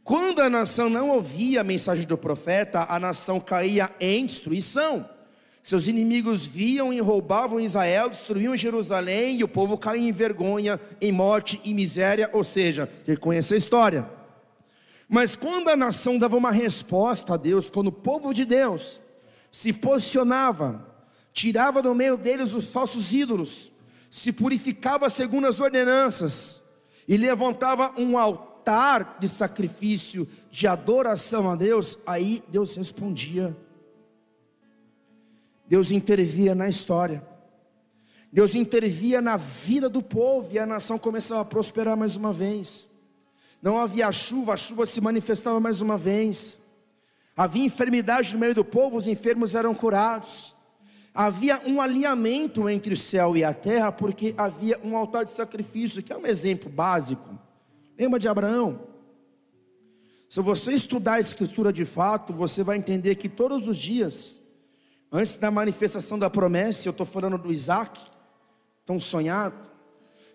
Quando 0.03 0.41
a 0.41 0.49
nação 0.49 0.89
não 0.89 1.09
ouvia 1.09 1.61
a 1.61 1.63
mensagem 1.63 2.05
do 2.05 2.17
profeta, 2.17 2.85
a 2.89 2.99
nação 2.99 3.39
caía 3.39 3.91
em 3.99 4.25
destruição. 4.25 5.07
Seus 5.61 5.87
inimigos 5.87 6.45
viam 6.45 6.91
e 6.91 6.99
roubavam 6.99 7.59
Israel, 7.59 8.09
destruíam 8.09 8.57
Jerusalém 8.57 9.37
e 9.37 9.43
o 9.43 9.47
povo 9.47 9.77
caía 9.77 10.09
em 10.09 10.11
vergonha, 10.11 10.79
em 10.99 11.11
morte 11.11 11.61
e 11.63 11.73
miséria, 11.73 12.29
ou 12.33 12.43
seja, 12.43 12.89
reconhece 13.05 13.53
a 13.53 13.57
história. 13.57 14.09
Mas 15.07 15.35
quando 15.35 15.69
a 15.69 15.75
nação 15.75 16.17
dava 16.17 16.35
uma 16.35 16.51
resposta 16.51 17.35
a 17.35 17.37
Deus, 17.37 17.69
quando 17.69 17.87
o 17.87 17.91
povo 17.91 18.33
de 18.33 18.43
Deus 18.43 18.99
se 19.51 19.71
posicionava, 19.71 20.90
tirava 21.33 21.81
do 21.81 21.93
meio 21.95 22.17
deles 22.17 22.53
os 22.53 22.71
falsos 22.71 23.13
ídolos, 23.13 23.71
se 24.09 24.31
purificava 24.31 25.09
segundo 25.09 25.47
as 25.47 25.59
ordenanças 25.59 26.63
e 27.07 27.17
levantava 27.17 27.93
um 27.97 28.17
altar 28.17 29.17
de 29.19 29.27
sacrifício, 29.27 30.27
de 30.49 30.67
adoração 30.67 31.49
a 31.49 31.55
Deus, 31.55 31.97
aí 32.05 32.43
Deus 32.47 32.75
respondia. 32.75 33.55
Deus 35.67 35.91
intervia 35.91 36.53
na 36.53 36.67
história. 36.67 37.25
Deus 38.31 38.55
intervia 38.55 39.21
na 39.21 39.37
vida 39.37 39.89
do 39.89 40.01
povo 40.01 40.53
e 40.53 40.59
a 40.59 40.65
nação 40.65 40.97
começava 40.99 41.41
a 41.41 41.45
prosperar 41.45 41.97
mais 41.97 42.15
uma 42.15 42.31
vez 42.31 42.91
não 43.61 43.77
havia 43.77 44.11
chuva, 44.11 44.53
a 44.53 44.57
chuva 44.57 44.85
se 44.85 44.99
manifestava 44.99 45.59
mais 45.59 45.81
uma 45.81 45.97
vez. 45.97 46.61
Havia 47.37 47.63
enfermidade 47.63 48.33
no 48.33 48.39
meio 48.39 48.55
do 48.55 48.65
povo, 48.65 48.97
os 48.97 49.05
enfermos 49.05 49.53
eram 49.53 49.75
curados. 49.75 50.55
Havia 51.13 51.61
um 51.65 51.81
alinhamento 51.81 52.69
entre 52.69 52.93
o 52.93 52.97
céu 52.97 53.35
e 53.35 53.43
a 53.43 53.53
terra, 53.53 53.91
porque 53.91 54.33
havia 54.37 54.79
um 54.83 54.95
altar 54.95 55.25
de 55.25 55.31
sacrifício, 55.31 56.01
que 56.01 56.13
é 56.13 56.17
um 56.17 56.25
exemplo 56.25 56.69
básico. 56.69 57.37
Lembra 57.97 58.19
de 58.19 58.27
Abraão? 58.27 58.87
Se 60.29 60.39
você 60.39 60.71
estudar 60.71 61.15
a 61.15 61.19
escritura 61.19 61.73
de 61.73 61.83
fato, 61.83 62.31
você 62.31 62.63
vai 62.63 62.77
entender 62.77 63.15
que 63.15 63.27
todos 63.27 63.67
os 63.67 63.77
dias, 63.77 64.41
antes 65.11 65.35
da 65.35 65.51
manifestação 65.51 66.17
da 66.17 66.29
promessa, 66.29 66.87
eu 66.87 66.91
estou 66.91 67.05
falando 67.05 67.37
do 67.37 67.51
Isaac, 67.51 67.99
tão 68.85 68.99
sonhado, 68.99 69.71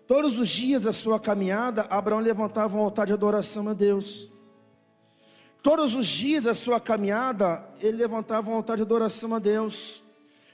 Todos 0.07 0.39
os 0.39 0.47
dias 0.47 0.83
da 0.83 0.93
sua 0.93 1.19
caminhada, 1.19 1.81
Abraão 1.89 2.21
levantava 2.21 2.77
um 2.77 2.79
altar 2.79 3.05
de 3.05 3.11
adoração 3.11 3.67
a 3.67 3.73
Deus. 3.73 4.31
Todos 5.61 5.95
os 5.95 6.07
dias 6.07 6.45
da 6.45 6.53
sua 6.53 6.79
caminhada, 6.79 7.67
ele 7.81 7.97
levantava 7.97 8.49
um 8.49 8.53
altar 8.53 8.77
de 8.77 8.83
adoração 8.83 9.35
a 9.35 9.39
Deus. 9.39 10.01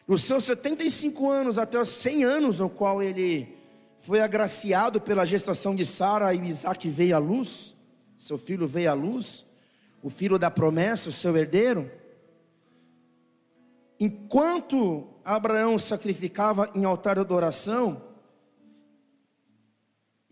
Nos 0.08 0.24
seus 0.24 0.44
75 0.44 1.30
anos 1.30 1.58
até 1.58 1.80
os 1.80 1.90
100 1.90 2.24
anos, 2.24 2.60
no 2.60 2.70
qual 2.70 3.02
ele 3.02 3.56
foi 4.00 4.20
agraciado 4.22 5.00
pela 5.00 5.26
gestação 5.26 5.76
de 5.76 5.86
Sara 5.86 6.34
e 6.34 6.50
Isaac 6.50 6.90
veio 6.90 7.16
à 7.16 7.20
luz, 7.20 7.76
seu 8.18 8.38
filho 8.38 8.68
veio 8.68 8.92
à 8.92 8.94
luz, 8.94 9.46
o 10.02 10.10
filho 10.10 10.38
da 10.38 10.52
promessa, 10.52 11.10
o 11.10 11.14
seu 11.14 11.36
herdeiro. 11.38 11.90
Enquanto 14.00 15.08
Abraão 15.24 15.80
sacrificava 15.80 16.70
em 16.76 16.84
altar 16.84 17.16
de 17.16 17.22
adoração, 17.22 18.02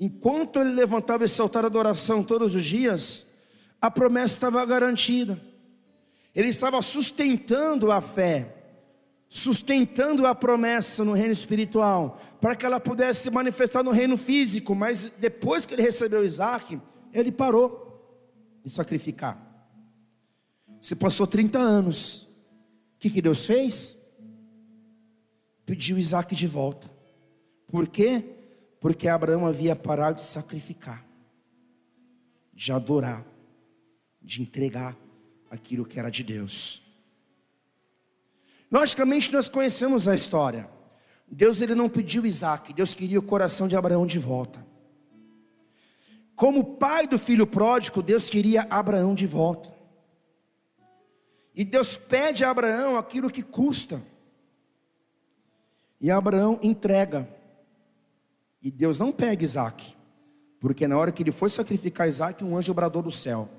Enquanto 0.04 0.60
ele 0.60 0.72
levantava 0.72 1.26
esse 1.26 1.40
altar 1.40 1.62
de 1.62 1.68
adoração 1.68 2.24
todos 2.24 2.56
os 2.56 2.66
dias, 2.66 3.36
a 3.80 3.92
promessa 3.92 4.34
estava 4.34 4.66
garantida. 4.66 5.40
Ele 6.34 6.48
estava 6.48 6.82
sustentando 6.82 7.92
a 7.92 8.02
fé, 8.02 8.61
sustentando 9.32 10.28
a 10.28 10.36
promessa 10.36 11.04
no 11.04 11.14
reino 11.14 11.32
espiritual, 11.32 12.22
para 12.40 12.56
que 12.56 12.64
ela 12.66 12.80
pudesse 12.80 13.24
se 13.24 13.32
manifestar 13.32 13.82
no 13.82 13.90
reino 13.90 14.16
físico. 14.16 14.76
Mas 14.76 15.12
depois 15.18 15.66
que 15.66 15.74
ele 15.74 15.82
recebeu 15.82 16.24
Isaac, 16.24 16.80
ele 17.12 17.32
parou 17.32 18.60
de 18.64 18.70
sacrificar. 18.70 19.42
Se 20.80 20.96
passou 20.96 21.26
30 21.26 21.58
anos, 21.58 22.28
o 22.96 23.00
que, 23.00 23.10
que 23.10 23.22
Deus 23.24 23.46
fez? 23.46 23.98
Pediu 25.66 25.98
Isaac 25.98 26.36
de 26.36 26.46
volta. 26.46 26.88
Por 27.68 27.88
quê? 27.88 28.38
porque 28.82 29.08
Abraão 29.08 29.46
havia 29.46 29.76
parado 29.76 30.18
de 30.18 30.26
sacrificar, 30.26 31.06
de 32.52 32.72
adorar, 32.72 33.24
de 34.20 34.42
entregar 34.42 34.98
aquilo 35.52 35.86
que 35.86 36.00
era 36.00 36.10
de 36.10 36.24
Deus. 36.24 36.82
Logicamente 38.72 39.34
nós 39.34 39.50
conhecemos 39.50 40.08
a 40.08 40.16
história. 40.16 40.70
Deus 41.28 41.62
ele 41.62 41.76
não 41.76 41.90
pediu 41.90 42.26
Isaac, 42.26 42.74
Deus 42.74 42.94
queria 42.94 43.20
o 43.20 43.24
coração 43.24 43.68
de 43.68 43.76
Abraão 43.76 44.06
de 44.06 44.18
volta. 44.18 44.66
Como 46.36 46.78
pai 46.78 47.06
do 47.06 47.20
filho 47.20 47.46
pródigo, 47.46 48.02
Deus 48.02 48.30
queria 48.30 48.66
Abraão 48.70 49.14
de 49.14 49.28
volta. 49.28 49.72
E 51.54 51.66
Deus 51.66 51.96
pede 51.98 52.44
a 52.44 52.50
Abraão 52.50 52.98
aquilo 52.98 53.30
que 53.30 53.44
custa. 53.44 54.02
E 56.00 56.10
Abraão 56.10 56.58
entrega. 56.64 57.28
E 58.62 58.72
Deus 58.72 58.98
não 59.00 59.12
pega 59.12 59.44
Isaac, 59.44 59.96
porque 60.60 60.88
na 60.88 60.98
hora 60.98 61.12
que 61.12 61.24
ele 61.24 61.32
foi 61.32 61.50
sacrificar 61.50 62.08
Isaac, 62.08 62.44
um 62.44 62.56
anjo 62.56 62.74
bradou 62.74 63.02
do 63.02 63.12
céu. 63.12 63.50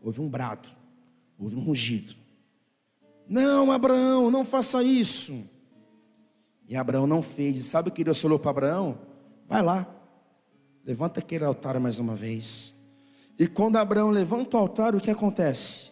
Houve 0.00 0.20
um 0.20 0.28
brado, 0.28 0.68
houve 1.38 1.56
um 1.56 1.60
rugido. 1.60 2.21
Não, 3.28 3.70
Abraão, 3.70 4.30
não 4.30 4.44
faça 4.44 4.82
isso. 4.82 5.48
E 6.68 6.76
Abraão 6.76 7.06
não 7.06 7.22
fez. 7.22 7.58
E 7.58 7.62
sabe 7.62 7.88
o 7.88 7.92
que 7.92 8.04
Deus 8.04 8.20
falou 8.20 8.38
para 8.38 8.50
Abraão? 8.50 8.98
Vai 9.48 9.62
lá, 9.62 9.86
levanta 10.84 11.20
aquele 11.20 11.44
altar 11.44 11.78
mais 11.78 11.98
uma 11.98 12.14
vez. 12.14 12.78
E 13.38 13.46
quando 13.46 13.76
Abraão 13.76 14.10
levanta 14.10 14.56
o 14.56 14.60
altar, 14.60 14.94
o 14.94 15.00
que 15.00 15.10
acontece? 15.10 15.90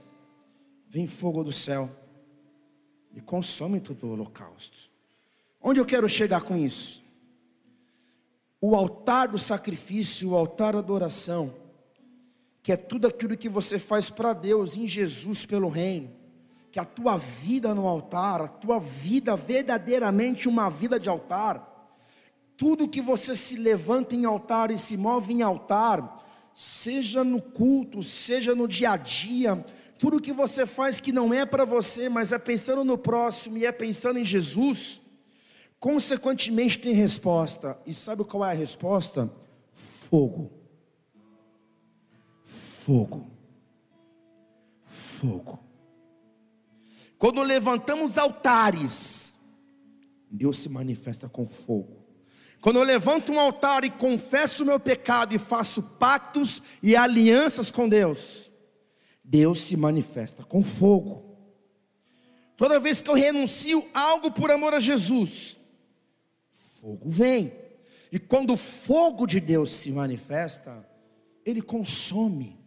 Vem 0.89 1.07
fogo 1.07 1.45
do 1.45 1.53
céu 1.53 1.91
e 3.15 3.21
consome 3.21 3.81
todo 3.81 4.07
o 4.07 4.13
holocausto. 4.13 4.79
Onde 5.61 5.81
eu 5.81 5.87
quero 5.87 6.09
chegar 6.09 6.43
com 6.43 6.57
isso? 6.57 7.03
o 8.61 8.75
altar 8.75 9.29
do 9.29 9.39
sacrifício, 9.39 10.31
o 10.31 10.37
altar 10.37 10.75
da 10.75 10.81
adoração, 10.81 11.55
que 12.63 12.73
é 12.73 12.77
tudo 12.77 13.07
aquilo 13.07 13.37
que 13.37 13.49
você 13.49 13.79
faz 13.79 14.11
para 14.11 14.35
Deus 14.35 14.77
em 14.77 14.87
Jesus 14.87 15.47
pelo 15.47 15.69
reino, 15.69 16.11
que 16.71 16.79
a 16.79 16.85
tua 16.85 17.17
vida 17.17 17.75
no 17.75 17.87
altar, 17.87 18.43
a 18.43 18.49
tua 18.49 18.79
vida 18.79 19.35
verdadeiramente 19.35 20.49
uma 20.49 20.71
vida 20.71 21.01
de 21.01 21.09
altar, 21.09 21.67
tudo 22.57 22.89
que 22.89 23.01
você 23.01 23.35
se 23.35 23.57
levanta 23.57 24.15
em 24.15 24.25
altar 24.25 24.71
e 24.71 24.79
se 24.79 24.97
move 24.97 25.33
em 25.33 25.43
altar, 25.43 26.25
seja 26.55 27.25
no 27.25 27.41
culto, 27.41 28.03
seja 28.03 28.55
no 28.55 28.69
dia 28.69 28.93
a 28.93 28.97
dia, 28.97 29.65
tudo 29.99 30.21
que 30.21 30.33
você 30.33 30.65
faz 30.65 31.01
que 31.01 31.13
não 31.13 31.33
é 31.35 31.45
para 31.45 31.65
você, 31.65 32.09
mas 32.09 32.33
é 32.33 32.39
pensando 32.39 32.85
no 32.85 32.97
próximo 32.97 33.59
e 33.59 33.67
é 33.67 33.73
pensando 33.73 34.19
em 34.19 34.25
Jesus, 34.25 35.01
consequentemente 35.79 36.79
tem 36.79 36.93
resposta. 36.93 37.79
E 37.87 37.95
sabe 37.95 38.25
qual 38.25 38.45
é 38.45 38.51
a 38.51 38.55
resposta? 38.55 39.31
Fogo. 39.75 40.53
Fogo. 42.45 43.27
Fogo. 44.87 45.70
Quando 47.21 47.43
levantamos 47.43 48.17
altares, 48.17 49.39
Deus 50.31 50.57
se 50.57 50.71
manifesta 50.71 51.29
com 51.29 51.47
fogo. 51.47 52.03
Quando 52.63 52.79
eu 52.79 52.83
levanto 52.83 53.31
um 53.31 53.39
altar 53.39 53.85
e 53.85 53.91
confesso 53.91 54.63
o 54.63 54.67
meu 54.67 54.81
pecado 54.81 55.35
e 55.35 55.39
faço 55.39 55.83
pactos 55.83 56.63
e 56.83 56.97
alianças 56.97 57.71
com 57.71 57.87
Deus, 57.87 58.51
Deus 59.23 59.61
se 59.61 59.77
manifesta 59.77 60.43
com 60.43 60.65
fogo. 60.65 61.37
Toda 62.57 62.81
vez 62.81 63.03
que 63.03 63.11
eu 63.11 63.15
renuncio 63.15 63.87
algo 63.93 64.31
por 64.33 64.51
amor 64.51 64.73
a 64.73 64.81
Jesus, 64.81 65.59
fogo 66.81 67.11
vem. 67.11 67.53
E 68.11 68.19
quando 68.19 68.55
o 68.55 68.57
fogo 68.57 69.27
de 69.27 69.41
Deus 69.41 69.75
se 69.75 69.91
manifesta, 69.91 70.89
ele 71.45 71.61
consome. 71.61 72.59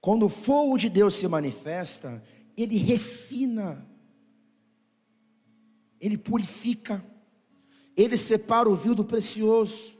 Quando 0.00 0.26
o 0.26 0.28
fogo 0.28 0.78
de 0.78 0.88
Deus 0.88 1.16
se 1.16 1.26
manifesta, 1.26 2.22
ele 2.62 2.76
refina, 2.76 3.86
ele 6.00 6.18
purifica, 6.18 7.04
ele 7.96 8.18
separa 8.18 8.68
o 8.68 8.74
vil 8.74 8.94
do 8.94 9.04
precioso, 9.04 9.96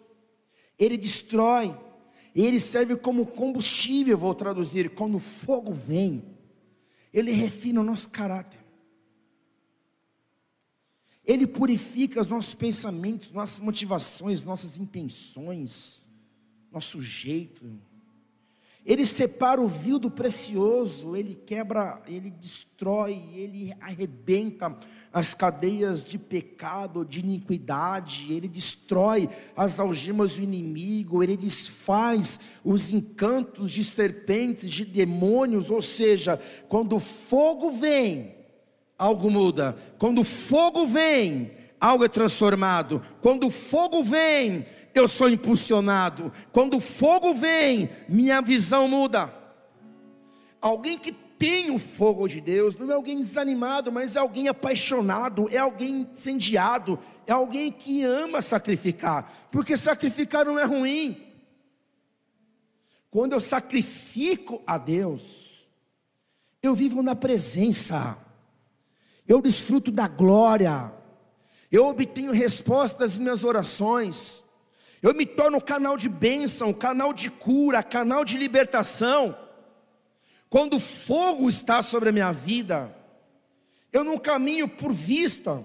ele 0.78 0.96
destrói, 0.96 1.76
ele 2.34 2.60
serve 2.60 2.96
como 2.96 3.26
combustível, 3.26 4.18
vou 4.18 4.34
traduzir, 4.34 4.90
quando 4.90 5.16
o 5.16 5.20
fogo 5.20 5.72
vem, 5.72 6.36
ele 7.12 7.32
refina 7.32 7.80
o 7.80 7.84
nosso 7.84 8.10
caráter. 8.10 8.58
Ele 11.24 11.46
purifica 11.46 12.22
os 12.22 12.26
nossos 12.26 12.54
pensamentos, 12.54 13.30
nossas 13.32 13.60
motivações, 13.60 14.42
nossas 14.42 14.78
intenções, 14.78 16.08
nosso 16.72 17.02
jeito. 17.02 17.78
Ele 18.88 19.04
separa 19.04 19.60
o 19.60 19.68
vil 19.68 19.98
do 19.98 20.10
precioso, 20.10 21.14
ele 21.14 21.34
quebra, 21.34 22.00
ele 22.08 22.30
destrói, 22.30 23.22
ele 23.34 23.74
arrebenta 23.78 24.74
as 25.12 25.34
cadeias 25.34 26.02
de 26.02 26.18
pecado, 26.18 27.04
de 27.04 27.20
iniquidade, 27.20 28.32
ele 28.32 28.48
destrói 28.48 29.28
as 29.54 29.78
algemas 29.78 30.36
do 30.36 30.42
inimigo, 30.42 31.22
ele 31.22 31.36
desfaz 31.36 32.40
os 32.64 32.90
encantos 32.90 33.72
de 33.72 33.84
serpentes, 33.84 34.70
de 34.70 34.86
demônios, 34.86 35.70
ou 35.70 35.82
seja, 35.82 36.40
quando 36.66 36.96
o 36.96 37.00
fogo 37.00 37.72
vem, 37.72 38.36
algo 38.98 39.30
muda. 39.30 39.76
Quando 39.98 40.22
o 40.22 40.24
fogo 40.24 40.86
vem, 40.86 41.50
algo 41.80 42.04
é 42.04 42.08
transformado. 42.08 43.02
Quando 43.20 43.46
o 43.46 43.50
fogo 43.50 44.02
vem, 44.02 44.66
eu 44.94 45.08
sou 45.08 45.28
impulsionado. 45.28 46.32
Quando 46.52 46.76
o 46.76 46.80
fogo 46.80 47.34
vem, 47.34 47.90
minha 48.08 48.40
visão 48.40 48.88
muda. 48.88 49.32
Alguém 50.60 50.98
que 50.98 51.12
tem 51.12 51.70
o 51.70 51.78
fogo 51.78 52.26
de 52.26 52.40
Deus 52.40 52.76
não 52.76 52.90
é 52.90 52.94
alguém 52.94 53.18
desanimado, 53.18 53.92
mas 53.92 54.16
é 54.16 54.18
alguém 54.18 54.48
apaixonado, 54.48 55.48
é 55.52 55.58
alguém 55.58 56.08
incendiado, 56.12 56.98
é 57.26 57.32
alguém 57.32 57.70
que 57.70 58.02
ama 58.02 58.42
sacrificar, 58.42 59.48
porque 59.52 59.76
sacrificar 59.76 60.44
não 60.44 60.58
é 60.58 60.64
ruim. 60.64 61.16
Quando 63.08 63.34
eu 63.34 63.40
sacrifico 63.40 64.60
a 64.66 64.76
Deus, 64.76 65.68
eu 66.60 66.74
vivo 66.74 67.04
na 67.04 67.14
presença 67.14 68.18
eu 69.28 69.42
desfruto 69.42 69.90
da 69.90 70.08
glória, 70.08 70.90
eu 71.70 71.86
obtenho 71.86 72.32
resposta 72.32 72.98
das 72.98 73.18
minhas 73.18 73.44
orações, 73.44 74.44
eu 75.02 75.14
me 75.14 75.26
torno 75.26 75.60
canal 75.60 75.96
de 75.96 76.08
bênção, 76.08 76.72
canal 76.72 77.12
de 77.12 77.30
cura, 77.30 77.82
canal 77.82 78.24
de 78.24 78.36
libertação. 78.36 79.36
Quando 80.50 80.74
o 80.74 80.80
fogo 80.80 81.48
está 81.48 81.82
sobre 81.82 82.08
a 82.08 82.12
minha 82.12 82.32
vida, 82.32 82.94
eu 83.92 84.02
não 84.02 84.18
caminho 84.18 84.66
por 84.66 84.92
vista, 84.92 85.62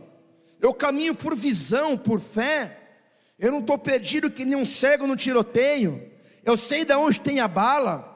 eu 0.62 0.74
caminho 0.74 1.16
por 1.16 1.36
visão, 1.36 1.98
por 1.98 2.20
fé. 2.20 2.80
Eu 3.40 3.52
não 3.52 3.60
estou 3.60 3.78
perdido 3.78 4.30
que 4.30 4.46
nem 4.46 4.56
um 4.56 4.66
cego 4.66 5.08
no 5.08 5.16
tiroteio. 5.16 6.10
Eu 6.46 6.58
sei 6.58 6.86
de 6.86 6.94
onde 6.94 7.20
tem 7.20 7.40
a 7.40 7.48
bala. 7.48 8.10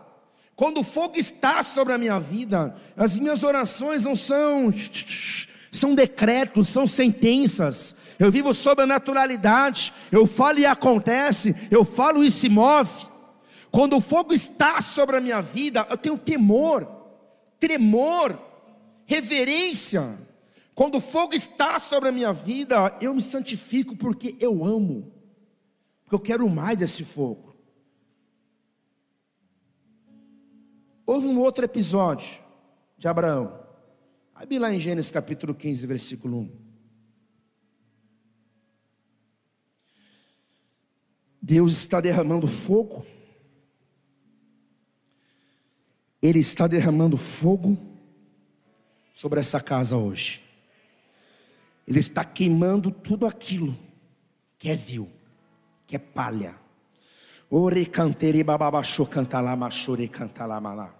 Quando 0.56 0.79
o 0.79 0.84
fogo 0.84 1.17
está 1.17 1.62
sobre 1.63 1.94
a 1.94 1.98
minha 1.98 2.20
vida, 2.20 2.75
as 2.96 3.17
minhas 3.20 3.44
orações 3.44 4.06
não 4.06 4.15
são 4.15 4.72
são 5.77 5.96
decretos, 5.96 6.67
são 6.67 6.86
sentenças. 6.86 7.96
Eu 8.19 8.31
vivo 8.31 8.53
sob 8.53 8.81
a 8.81 8.88
naturalidade, 8.88 9.93
eu 10.12 10.25
falo 10.25 10.60
e 10.60 10.65
acontece, 10.65 11.55
eu 11.69 11.86
falo 11.86 12.24
e 12.24 12.31
se 12.31 12.50
move. 12.50 13.07
Quando 13.72 13.98
o 13.98 14.01
fogo 14.01 14.34
está 14.34 14.81
sobre 14.81 15.17
a 15.17 15.22
minha 15.22 15.41
vida, 15.41 15.86
eu 15.89 15.98
tenho 15.98 16.17
temor, 16.17 16.88
tremor, 17.60 18.38
reverência. 19.05 20.17
Quando 20.74 20.96
o 20.96 21.01
fogo 21.01 21.34
está 21.34 21.77
sobre 21.79 22.10
a 22.10 22.12
minha 22.12 22.31
vida, 22.34 22.96
eu 23.01 23.13
me 23.13 23.22
santifico 23.22 23.96
porque 23.96 24.36
eu 24.39 24.63
amo, 24.63 25.12
porque 26.03 26.15
eu 26.15 26.19
quero 26.19 26.50
mais 26.50 26.77
desse 26.77 27.03
fogo. 27.03 27.56
Houve 31.06 31.28
um 31.28 31.39
outro 31.39 31.63
episódio 31.63 32.39
de 32.97 33.08
Abraão. 33.08 33.66
Abre 34.39 34.60
lá 34.60 34.71
em 34.71 34.80
Gênesis 34.80 35.10
capítulo 35.10 35.56
15, 35.56 35.88
versículo 35.88 36.41
1. 36.41 36.52
Deus 41.41 41.73
está 41.73 42.00
derramando 42.00 42.47
fogo. 42.47 43.04
Ele 46.21 46.38
está 46.38 46.67
derramando 46.67 47.17
fogo 47.17 47.76
sobre 49.12 49.39
essa 49.39 49.60
casa 49.60 49.97
hoje. 49.97 50.43
Ele 51.88 52.00
está 52.00 52.23
queimando 52.23 52.91
tudo 52.91 53.26
aquilo 53.26 53.76
que 54.60 54.69
é 54.69 54.76
vil, 54.76 55.10
que 55.88 55.95
é 55.95 56.00
palha. 56.00 56.54
Ore 57.50 57.88
cantere 57.88 58.43
bababachô 58.43 59.08
cantalá 59.08 59.56
machore 59.56 60.08
cantalá 60.08 60.62
malá. 60.62 60.93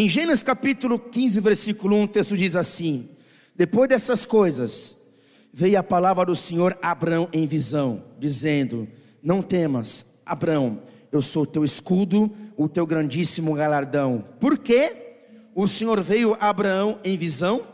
Em 0.00 0.08
Gênesis 0.08 0.44
capítulo 0.44 0.96
15, 0.96 1.40
versículo 1.40 1.96
1, 1.96 2.02
o 2.04 2.06
texto 2.06 2.36
diz 2.36 2.54
assim: 2.54 3.08
Depois 3.56 3.88
dessas 3.88 4.24
coisas, 4.24 5.10
veio 5.52 5.76
a 5.76 5.82
palavra 5.82 6.24
do 6.24 6.36
Senhor 6.36 6.78
a 6.80 6.92
Abrão 6.92 7.28
em 7.32 7.48
visão, 7.48 8.04
dizendo: 8.16 8.86
Não 9.20 9.42
temas, 9.42 10.20
Abrão, 10.24 10.84
eu 11.10 11.20
sou 11.20 11.44
teu 11.44 11.64
escudo, 11.64 12.30
o 12.56 12.68
teu 12.68 12.86
grandíssimo 12.86 13.52
galardão. 13.54 14.24
Por 14.38 14.56
quê? 14.56 15.16
O 15.52 15.66
Senhor 15.66 16.00
veio 16.00 16.34
a 16.34 16.48
Abraão 16.48 17.00
em 17.02 17.16
visão, 17.16 17.66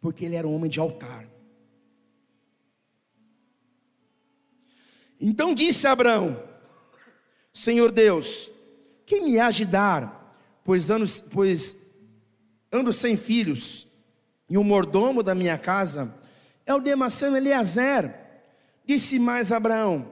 porque 0.00 0.24
ele 0.24 0.34
era 0.34 0.48
um 0.48 0.52
homem 0.52 0.68
de 0.68 0.80
altar. 0.80 1.28
Então 5.20 5.54
disse 5.54 5.86
Abraão: 5.86 6.42
Senhor 7.52 7.92
Deus, 7.92 8.50
quem 9.06 9.22
me 9.22 9.38
há 9.38 9.52
de 9.52 9.64
dar 9.64 10.25
pois 10.66 10.90
ando, 10.90 11.06
pois 11.30 11.76
ando 12.72 12.92
sem 12.92 13.16
filhos, 13.16 13.86
e 14.50 14.58
o 14.58 14.64
mordomo 14.64 15.22
da 15.22 15.34
minha 15.34 15.56
casa 15.56 16.12
é 16.66 16.74
o 16.74 16.80
Damasceno 16.80 17.36
Eleazer. 17.36 18.12
Disse 18.84 19.18
mais 19.18 19.52
Abraão: 19.52 20.06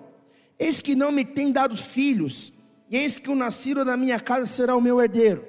Eis 0.59 0.81
que 0.81 0.95
não 0.95 1.11
me 1.11 1.25
tem 1.25 1.51
dado 1.51 1.77
filhos, 1.77 2.53
e 2.88 2.97
eis 2.97 3.19
que 3.19 3.29
o 3.29 3.35
nascido 3.35 3.85
da 3.85 3.97
minha 3.97 4.21
casa 4.21 4.47
será 4.47 4.77
o 4.77 4.81
meu 4.81 5.01
herdeiro. 5.01 5.45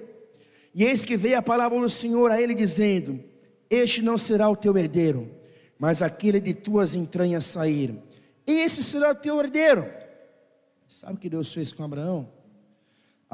E 0.74 0.84
eis 0.84 1.06
que 1.06 1.16
veio 1.16 1.38
a 1.38 1.42
palavra 1.42 1.80
do 1.80 1.90
Senhor 1.90 2.32
a 2.32 2.42
ele, 2.42 2.56
dizendo: 2.56 3.24
Este 3.70 4.02
não 4.02 4.18
será 4.18 4.50
o 4.50 4.56
teu 4.56 4.76
herdeiro, 4.76 5.32
mas 5.78 6.02
aquele 6.02 6.40
de 6.40 6.54
tuas 6.54 6.96
entranhas 6.96 7.46
sair. 7.46 7.96
E 8.48 8.62
esse 8.62 8.82
será 8.82 9.12
o 9.12 9.16
teu 9.16 9.40
herdeiro. 9.40 9.88
Sabe 10.88 11.14
o 11.14 11.18
que 11.18 11.30
Deus 11.30 11.54
fez 11.54 11.72
com 11.72 11.84
Abraão? 11.84 12.28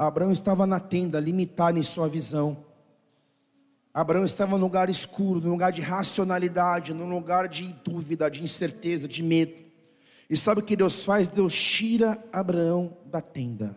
Abraão 0.06 0.32
estava 0.32 0.66
na 0.66 0.80
tenda, 0.80 1.20
limitado 1.20 1.78
em 1.78 1.82
sua 1.82 2.08
visão. 2.08 2.64
Abraão 3.92 4.24
estava 4.24 4.56
num 4.56 4.64
lugar 4.64 4.88
escuro, 4.88 5.40
num 5.40 5.50
lugar 5.50 5.70
de 5.70 5.82
racionalidade, 5.82 6.94
num 6.94 7.08
lugar 7.08 7.48
de 7.48 7.72
dúvida, 7.84 8.30
de 8.30 8.42
incerteza, 8.42 9.06
de 9.06 9.22
medo. 9.22 9.62
E 10.30 10.36
sabe 10.36 10.60
o 10.60 10.64
que 10.64 10.74
Deus 10.74 11.04
faz? 11.04 11.28
Deus 11.28 11.54
tira 11.54 12.22
Abraão 12.32 12.96
da 13.04 13.20
tenda. 13.20 13.76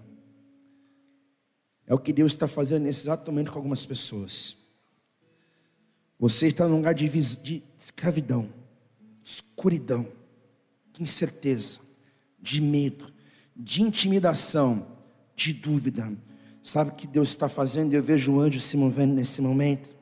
É 1.86 1.94
o 1.94 2.00
que 2.00 2.14
Deus 2.14 2.32
está 2.32 2.48
fazendo 2.48 2.84
nesse 2.84 3.04
exato 3.04 3.30
momento 3.30 3.52
com 3.52 3.60
algumas 3.60 3.86
pessoas. 3.86 4.58
Você 6.18 6.48
está 6.48 6.68
num 6.68 6.78
lugar 6.78 6.94
de, 6.94 7.10
de 7.10 7.62
escravidão, 7.78 8.50
escuridão, 9.22 10.08
de 10.94 11.04
incerteza, 11.04 11.82
de 12.40 12.62
medo, 12.62 13.12
de 13.56 13.82
intimidação 13.82 14.95
de 15.36 15.54
dúvida. 15.54 16.12
Sabe 16.64 16.92
o 16.92 16.94
que 16.94 17.06
Deus 17.06 17.30
está 17.30 17.50
fazendo? 17.50 17.94
Eu 17.94 18.02
vejo 18.02 18.34
o 18.34 18.40
anjo 18.40 18.60
se 18.60 18.76
movendo 18.78 19.14
nesse 19.14 19.40
momento. 19.42 19.94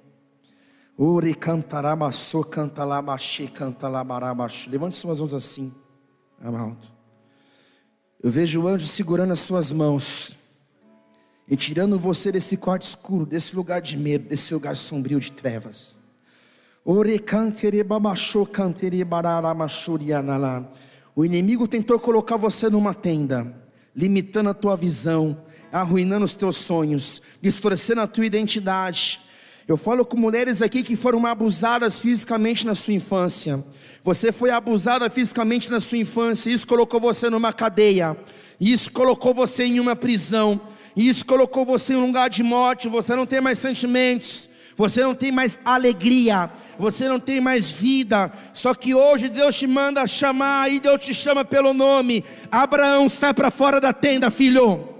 Uri 0.97 1.33
cantarabaçô, 1.33 2.43
cantalabaxê, 2.43 3.47
cantalabarabaxô. 3.47 4.69
Levante 4.69 4.95
suas 4.95 5.19
mãos 5.19 5.33
assim, 5.33 5.73
amado. 6.39 6.77
Eu 8.21 8.29
vejo 8.31 8.61
o 8.61 8.67
anjo 8.67 8.85
segurando 8.85 9.33
as 9.33 9.39
suas 9.39 9.71
mãos 9.71 10.37
e 11.47 11.57
tirando 11.57 11.97
você 11.99 12.31
desse 12.31 12.55
quarto 12.55 12.83
escuro, 12.83 13.25
desse 13.25 13.55
lugar 13.55 13.81
de 13.81 13.97
medo, 13.97 14.29
desse 14.29 14.53
lugar 14.53 14.77
sombrio 14.77 15.19
de 15.19 15.31
trevas. 15.31 15.97
Ore 16.85 17.17
canterebabachô, 17.19 18.45
canterebararamaxurianalá. 18.45 20.69
O 21.15 21.25
inimigo 21.25 21.67
tentou 21.67 21.99
colocar 21.99 22.37
você 22.37 22.69
numa 22.69 22.93
tenda 22.93 23.62
limitando 23.95 24.49
a 24.49 24.53
tua 24.53 24.75
visão, 24.75 25.37
arruinando 25.71 26.25
os 26.25 26.33
teus 26.33 26.57
sonhos, 26.57 27.21
distorcendo 27.41 28.01
a 28.01 28.07
tua 28.07 28.25
identidade. 28.25 29.19
Eu 29.67 29.77
falo 29.77 30.05
com 30.05 30.17
mulheres 30.17 30.61
aqui 30.61 30.83
que 30.83 30.95
foram 30.95 31.25
abusadas 31.25 31.99
fisicamente 31.99 32.65
na 32.65 32.75
sua 32.75 32.93
infância. 32.93 33.63
Você 34.03 34.31
foi 34.31 34.49
abusada 34.49 35.09
fisicamente 35.09 35.71
na 35.71 35.79
sua 35.79 35.97
infância, 35.97 36.51
isso 36.51 36.67
colocou 36.67 36.99
você 36.99 37.29
numa 37.29 37.53
cadeia, 37.53 38.17
isso 38.59 38.91
colocou 38.91 39.33
você 39.33 39.63
em 39.63 39.79
uma 39.79 39.95
prisão. 39.95 40.59
isso 40.95 41.25
colocou 41.25 41.65
você 41.65 41.93
em 41.93 41.95
um 41.95 42.05
lugar 42.05 42.29
de 42.29 42.43
morte, 42.43 42.87
você 42.87 43.15
não 43.15 43.25
tem 43.25 43.41
mais 43.41 43.57
sentimentos, 43.57 44.49
você 44.75 45.03
não 45.03 45.13
tem 45.13 45.31
mais 45.31 45.59
alegria, 45.63 46.49
você 46.77 47.07
não 47.07 47.19
tem 47.19 47.39
mais 47.39 47.71
vida. 47.71 48.31
Só 48.53 48.73
que 48.73 48.93
hoje 48.93 49.29
Deus 49.29 49.57
te 49.57 49.67
manda 49.67 50.05
chamar, 50.07 50.71
e 50.71 50.79
Deus 50.79 51.03
te 51.03 51.13
chama 51.13 51.43
pelo 51.43 51.73
nome: 51.73 52.23
Abraão, 52.51 53.09
sai 53.09 53.33
para 53.33 53.51
fora 53.51 53.79
da 53.79 53.93
tenda, 53.93 54.31
filho. 54.31 54.92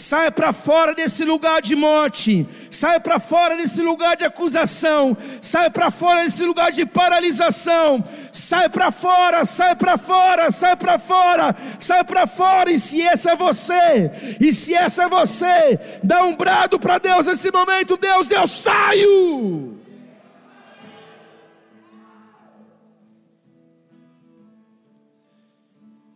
Sai 0.00 0.30
para 0.30 0.50
fora 0.54 0.94
desse 0.94 1.26
lugar 1.26 1.60
de 1.60 1.76
morte, 1.76 2.46
sai 2.70 2.98
para 2.98 3.20
fora 3.20 3.54
desse 3.54 3.82
lugar 3.82 4.16
de 4.16 4.24
acusação, 4.24 5.14
sai 5.42 5.68
para 5.68 5.90
fora 5.90 6.24
desse 6.24 6.42
lugar 6.42 6.72
de 6.72 6.86
paralisação, 6.86 8.02
sai 8.32 8.70
para 8.70 8.90
fora, 8.90 9.44
sai 9.44 9.76
para 9.76 9.98
fora, 9.98 10.50
sai 10.50 10.74
para 10.74 10.98
fora, 10.98 11.54
sai 11.78 12.02
para 12.02 12.26
fora. 12.26 12.72
E 12.72 12.80
se 12.80 13.02
essa 13.02 13.32
é 13.32 13.36
você, 13.36 14.10
e 14.40 14.54
se 14.54 14.74
essa 14.74 15.02
é 15.02 15.08
você, 15.10 15.78
dá 16.02 16.24
um 16.24 16.34
brado 16.34 16.80
para 16.80 16.96
Deus 16.96 17.26
nesse 17.26 17.52
momento: 17.52 17.98
Deus, 17.98 18.30
eu 18.30 18.48
saio. 18.48 19.78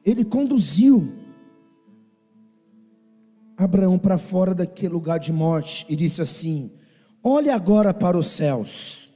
Ele 0.02 0.24
conduziu 0.24 1.23
Abraão 3.56 3.98
para 3.98 4.18
fora 4.18 4.54
daquele 4.54 4.92
lugar 4.92 5.18
de 5.18 5.32
morte 5.32 5.86
e 5.88 5.94
disse 5.94 6.20
assim: 6.20 6.72
Olhe 7.22 7.50
agora 7.50 7.94
para 7.94 8.18
os 8.18 8.26
céus, 8.26 9.10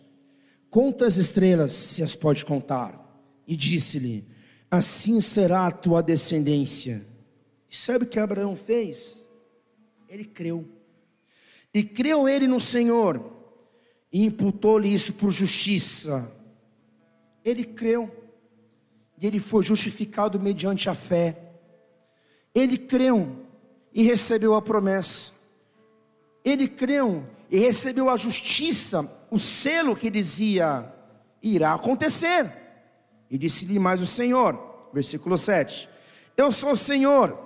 conta 0.71 1.07
as 1.07 1.17
estrelas, 1.17 1.73
se 1.73 2.03
as 2.03 2.15
pode 2.15 2.45
contar. 2.45 3.05
E 3.47 3.57
disse-lhe: 3.57 4.25
Assim 4.71 5.21
será 5.21 5.67
a 5.67 5.73
tua 5.73 6.03
descendência. 6.03 7.05
E 7.71 7.77
sabe 7.77 8.05
o 8.05 8.09
que 8.09 8.19
Abraão 8.19 8.55
fez? 8.55 9.29
Ele 10.09 10.25
creu. 10.25 10.67
E 11.75 11.83
creu 11.83 12.29
ele 12.29 12.47
no 12.47 12.61
Senhor, 12.61 13.33
e 14.11 14.25
imputou-lhe 14.25 14.93
isso 14.93 15.13
por 15.13 15.31
justiça. 15.31 16.33
Ele 17.45 17.65
creu, 17.65 18.11
e 19.21 19.27
ele 19.27 19.41
foi 19.41 19.65
justificado 19.65 20.41
mediante 20.41 20.89
a 20.89 20.95
fé. 20.95 21.53
Ele 22.55 22.79
creu 22.79 23.48
e 23.93 24.03
recebeu 24.03 24.55
a 24.55 24.63
promessa. 24.63 25.33
Ele 26.45 26.69
creu 26.69 27.25
e 27.51 27.59
recebeu 27.59 28.09
a 28.09 28.17
justiça, 28.17 29.11
o 29.31 29.39
selo 29.39 29.97
que 29.97 30.11
dizia: 30.11 30.93
irá 31.43 31.75
acontecer. 31.75 32.53
E 33.31 33.37
disse-lhe 33.37 33.79
mais 33.79 34.01
o 34.01 34.07
Senhor, 34.07 34.91
versículo 34.93 35.37
7: 35.37 35.89
Eu 36.37 36.51
sou 36.51 36.73
o 36.73 36.77
Senhor 36.77 37.39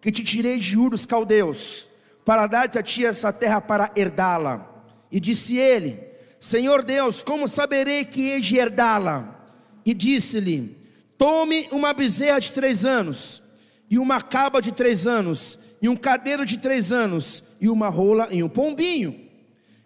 que 0.00 0.12
te 0.12 0.22
tirei 0.22 0.58
de 0.58 0.78
Ur 0.78 0.90
dos 0.90 1.04
caldeus, 1.04 1.88
para 2.24 2.46
dar-te 2.46 2.78
a 2.78 2.82
ti 2.82 3.04
essa 3.04 3.32
terra 3.32 3.60
para 3.60 3.90
herdá-la. 3.96 4.84
E 5.10 5.18
disse 5.18 5.56
ele: 5.56 6.00
Senhor 6.40 6.84
Deus, 6.84 7.22
como 7.22 7.48
saberei 7.48 8.04
que 8.04 8.28
hei 8.28 8.40
de 8.40 8.56
herdá-la? 8.56 9.36
E 9.84 9.92
disse-lhe: 9.92 10.76
Tome 11.16 11.68
uma 11.72 11.92
bezerra 11.92 12.38
de 12.38 12.52
três 12.52 12.84
anos, 12.84 13.42
e 13.90 13.98
uma 13.98 14.20
caba 14.20 14.60
de 14.60 14.72
três 14.72 15.06
anos, 15.06 15.58
e 15.80 15.88
um 15.88 15.96
carneiro 15.96 16.44
de 16.44 16.58
três 16.58 16.92
anos, 16.92 17.42
e 17.60 17.68
uma 17.68 17.88
rola 17.88 18.28
e 18.30 18.42
um 18.42 18.48
pombinho. 18.48 19.14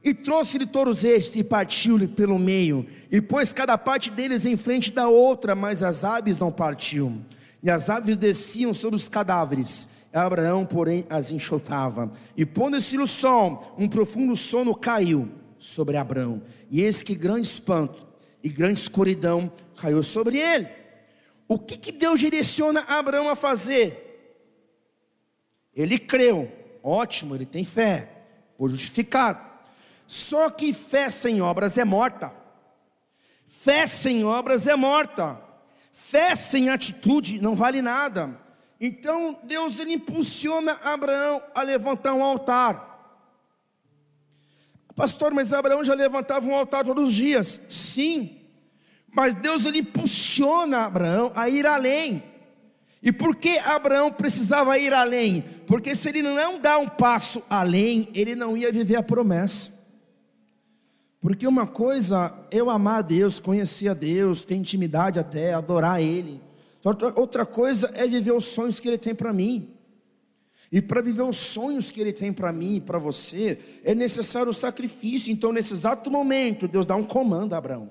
E 0.05 0.13
trouxe-lhe 0.13 0.67
todos 0.67 1.05
estes, 1.05 1.37
e 1.37 1.45
partiu-lhe 1.45 2.09
pelo 2.09 2.39
meio, 2.39 2.87
e 3.11 3.21
pôs 3.21 3.53
cada 3.53 3.79
parte 3.79 4.11
deles 4.11 4.45
em 4.45 4.57
frente 4.57 4.91
da 4.91 5.09
outra, 5.09 5.55
mas 5.55 5.83
as 5.83 6.03
aves 6.03 6.39
não 6.39 6.51
partiu. 6.51 7.21
E 7.63 7.71
as 7.71 7.89
aves 7.89 8.17
desciam 8.17 8.75
sobre 8.75 8.97
os 8.97 9.09
cadáveres, 9.09 9.87
Abraão, 10.13 10.67
porém, 10.67 11.07
as 11.09 11.31
enxotava. 11.31 12.13
E 12.37 12.45
pondo-se 12.45 12.97
no 12.97 13.07
sol, 13.07 13.75
um 13.79 13.89
profundo 13.89 14.37
sono 14.37 14.75
caiu 14.75 15.29
sobre 15.59 15.97
Abraão. 15.97 16.43
E 16.71 16.81
eis 16.81 17.03
que 17.03 17.15
grande 17.15 17.47
espanto 17.47 18.05
e 18.43 18.49
grande 18.49 18.81
escuridão 18.81 19.51
caiu 19.77 20.03
sobre 20.03 20.39
ele. 20.39 20.69
O 21.47 21.59
que, 21.59 21.77
que 21.77 21.93
Deus 21.93 22.19
direciona 22.19 22.81
Abraão 22.89 23.29
a 23.29 23.37
fazer? 23.37 24.02
Ele 25.75 25.99
creu, 25.99 26.51
ótimo, 26.83 27.35
ele 27.35 27.47
tem 27.47 27.65
fé, 27.65 28.09
foi 28.59 28.69
justificado. 28.69 29.41
Só 30.07 30.51
que 30.51 30.73
fé 30.73 31.09
sem 31.09 31.41
obras 31.41 31.79
é 31.79 31.85
morta. 31.85 32.33
Fé 33.47 33.87
sem 33.87 34.25
obras 34.25 34.67
é 34.67 34.77
morta. 34.77 35.41
Fé 35.93 36.37
sem 36.37 36.69
atitude 36.69 37.41
não 37.41 37.55
vale 37.55 37.81
nada. 37.81 38.39
Então 38.81 39.39
Deus 39.45 39.79
ele 39.79 39.95
impulsiona 39.95 40.79
Abraão 40.83 41.43
a 41.55 41.63
levantar 41.63 42.13
um 42.13 42.23
altar. 42.23 42.91
Pastor, 44.95 45.33
mas 45.33 45.53
Abraão 45.53 45.85
já 45.85 45.95
levantava 45.95 46.47
um 46.47 46.55
altar 46.55 46.85
todos 46.85 47.09
os 47.09 47.15
dias. 47.15 47.61
Sim. 47.71 48.39
Mas 49.11 49.35
Deus 49.35 49.65
ele 49.65 49.79
impulsiona 49.79 50.85
Abraão 50.85 51.33
a 51.35 51.49
ir 51.49 51.67
além. 51.67 52.23
E 53.03 53.11
por 53.11 53.35
que 53.35 53.59
Abraão 53.59 54.13
precisava 54.13 54.79
ir 54.79 54.95
além? 54.95 55.43
Porque 55.67 55.97
se 55.97 56.09
ele 56.09 56.23
não 56.23 56.61
dá 56.61 56.79
um 56.79 56.89
passo 56.89 57.43
além, 57.51 58.09
ele 58.15 58.37
não 58.37 58.57
ia 58.57 58.71
viver 58.71 58.95
a 58.95 59.03
promessa. 59.03 59.83
Porque 61.21 61.47
uma 61.47 61.67
coisa 61.67 62.33
eu 62.51 62.71
amar 62.71 62.99
a 62.99 63.03
Deus, 63.03 63.41
conhecer 63.41 63.89
a 63.89 63.95
Deus, 63.95 64.43
ter 64.43 64.55
intimidade 64.55 65.19
até, 65.19 65.53
adorar 65.53 66.01
Ele. 66.01 66.41
Outra 67.15 67.47
coisa 67.47 67.93
é 67.95 68.07
viver 68.07 68.33
os 68.33 68.47
sonhos 68.47 68.81
que 68.81 68.89
Ele 68.89 68.99
tem 68.99 69.15
para 69.15 69.33
mim. 69.33 69.71
E 70.71 70.81
para 70.81 71.01
viver 71.01 71.23
os 71.23 71.37
sonhos 71.37 71.91
que 71.91 72.01
Ele 72.01 72.13
tem 72.13 72.33
para 72.33 72.53
mim 72.53 72.77
e 72.77 72.81
para 72.81 72.99
você, 72.99 73.59
é 73.85 73.95
necessário 73.95 74.51
o 74.51 74.55
sacrifício. 74.55 75.33
Então, 75.33 75.53
nesse 75.53 75.75
exato 75.75 76.11
momento, 76.11 76.67
Deus 76.67 76.87
dá 76.87 76.97
um 76.97 77.05
comando 77.05 77.55
a 77.55 77.59
Abraão. 77.59 77.91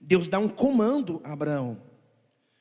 Deus 0.00 0.28
dá 0.28 0.38
um 0.38 0.48
comando 0.48 1.20
a 1.22 1.32
Abraão. 1.32 1.89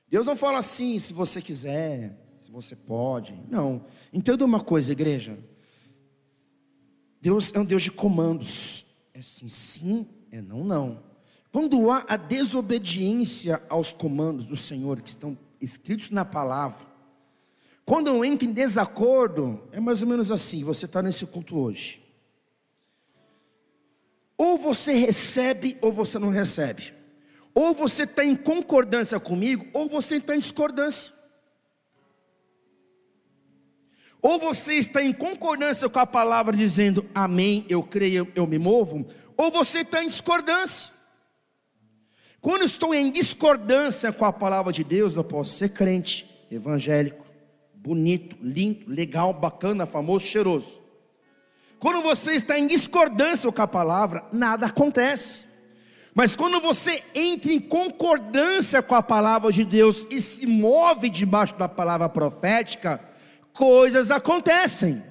Deus 0.10 0.26
não 0.26 0.36
fala 0.36 0.60
assim, 0.60 0.98
se 0.98 1.14
você 1.14 1.42
quiser, 1.42 2.18
se 2.40 2.52
você 2.52 2.76
pode. 2.76 3.38
Não. 3.50 3.86
Entenda 4.12 4.44
uma 4.44 4.60
coisa, 4.60 4.92
igreja. 4.92 5.38
Deus 7.22 7.54
é 7.54 7.60
um 7.60 7.66
Deus 7.66 7.84
de 7.84 7.92
comandos. 7.92 8.86
É 9.14 9.22
sim, 9.22 9.50
sim, 9.50 10.08
é 10.32 10.42
não, 10.42 10.64
não. 10.64 11.04
Quando 11.52 11.90
há 11.92 12.06
a 12.08 12.18
desobediência 12.18 13.62
aos 13.70 13.92
comandos 13.92 14.46
do 14.46 14.56
Senhor 14.56 15.02
que 15.02 15.10
estão 15.10 15.38
escritos 15.60 16.10
na 16.10 16.24
palavra, 16.24 16.88
quando 17.86 18.08
eu 18.08 18.24
entro 18.24 18.48
em 18.48 18.54
desacordo, 18.54 19.64
é 19.72 19.80
mais 19.80 20.02
ou 20.02 20.08
menos 20.08 20.32
assim: 20.32 20.64
você 20.64 20.86
está 20.86 21.02
nesse 21.02 21.26
culto 21.26 21.58
hoje. 21.58 22.04
Ou 24.38 24.58
você 24.58 24.94
recebe 24.94 25.78
ou 25.82 25.92
você 25.92 26.18
não 26.18 26.30
recebe. 26.30 26.94
Ou 27.54 27.74
você 27.74 28.04
está 28.04 28.24
em 28.24 28.36
concordância 28.36 29.20
comigo, 29.20 29.68
ou 29.74 29.90
você 29.90 30.18
está 30.18 30.36
em 30.36 30.40
discordância. 30.40 31.14
Ou 34.22 34.38
você 34.38 34.76
está 34.76 35.02
em 35.02 35.14
concordância 35.14 35.88
com 35.90 36.00
a 36.00 36.06
palavra 36.06 36.56
dizendo 36.56 37.10
amém, 37.16 37.66
eu 37.70 37.82
creio, 37.82 38.32
eu 38.36 38.46
me 38.46 38.60
movo, 38.60 39.06
ou 39.38 39.50
você 39.50 39.80
está 39.80 40.04
em 40.04 40.08
discordância. 40.08 40.94
Quando 42.42 42.64
estou 42.64 42.94
em 42.94 43.12
discordância 43.12 44.12
com 44.12 44.26
a 44.26 44.32
palavra 44.32 44.72
de 44.72 44.84
Deus, 44.84 45.16
eu 45.16 45.24
posso 45.24 45.56
ser 45.56 45.70
crente, 45.70 46.30
evangélico, 46.50 47.26
bonito, 47.74 48.38
lindo, 48.42 48.86
legal, 48.88 49.34
bacana, 49.34 49.86
famoso, 49.86 50.26
cheiroso. 50.26 50.82
Quando 51.80 52.02
você 52.02 52.34
está 52.34 52.60
em 52.60 52.68
discordância 52.68 53.50
com 53.52 53.62
a 53.62 53.68
palavra, 53.68 54.26
nada 54.34 54.66
acontece. 54.68 55.49
Mas 56.14 56.36
quando 56.36 56.60
você 56.60 57.04
entra 57.14 57.52
em 57.52 57.60
concordância 57.60 58.82
com 58.82 58.96
a 58.96 59.04
palavra 59.04 59.52
de 59.52 59.64
Deus 59.64 60.08
e 60.10 60.20
se 60.20 60.46
move 60.46 61.10
debaixo 61.10 61.56
da 61.56 61.68
palavra 61.68 62.10
profética, 62.10 63.00
coisas 63.54 64.10
acontecem, 64.10 65.04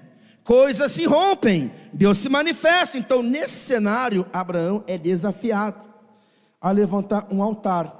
coisas 0.42 0.92
se 0.92 1.04
rompem, 1.04 1.72
Deus 1.92 2.18
se 2.18 2.28
manifesta. 2.28 2.98
Então, 2.98 3.22
nesse 3.22 3.60
cenário, 3.60 4.26
Abraão 4.32 4.82
é 4.86 4.98
desafiado 4.98 5.84
a 6.60 6.70
levantar 6.70 7.28
um 7.30 7.42
altar. 7.42 7.94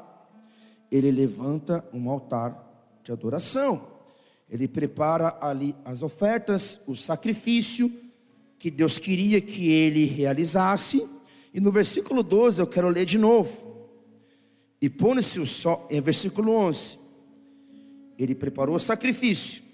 Ele 0.91 1.11
levanta 1.11 1.85
um 1.93 2.11
altar 2.11 2.67
de 3.05 3.13
adoração. 3.13 3.87
Ele 4.51 4.67
prepara 4.67 5.37
ali 5.41 5.77
as 5.85 6.03
ofertas, 6.03 6.81
o 6.87 6.97
sacrifício 6.97 7.93
que 8.59 8.71
Deus 8.71 8.99
queria 8.99 9.41
que 9.41 9.71
ele 9.71 10.05
realizasse 10.07 11.07
e 11.59 11.61
no 11.61 11.73
versículo 11.73 12.23
12 12.23 12.63
eu 12.63 12.69
quero 12.69 12.89
ler 12.89 13.05
de 13.05 13.19
novo. 13.19 13.91
E 14.81 14.89
pôs-se 14.89 15.41
o 15.41 15.45
sol, 15.45 15.89
em 15.91 16.01
versículo 16.01 16.53
11. 16.53 16.97
Ele 18.17 18.33
preparou 18.33 18.77
o 18.77 18.81
sacrifício, 18.81 19.65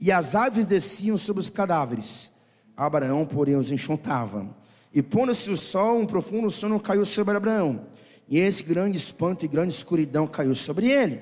e 0.00 0.12
as 0.12 0.36
aves 0.36 0.66
desciam 0.66 1.18
sobre 1.18 1.40
os 1.40 1.50
cadáveres. 1.50 2.30
Abraão, 2.76 3.26
porém, 3.26 3.56
os 3.56 3.72
enxontava. 3.72 4.56
E 4.94 5.02
pondo-se 5.02 5.50
o 5.50 5.56
sol, 5.56 5.98
um 5.98 6.06
profundo 6.06 6.48
sono 6.48 6.78
caiu 6.78 7.04
sobre 7.04 7.36
Abraão. 7.36 7.88
E 8.28 8.38
esse 8.38 8.62
grande 8.62 8.96
espanto 8.96 9.44
e 9.44 9.48
grande 9.48 9.72
escuridão 9.72 10.28
caiu 10.28 10.54
sobre 10.54 10.92
ele. 10.92 11.20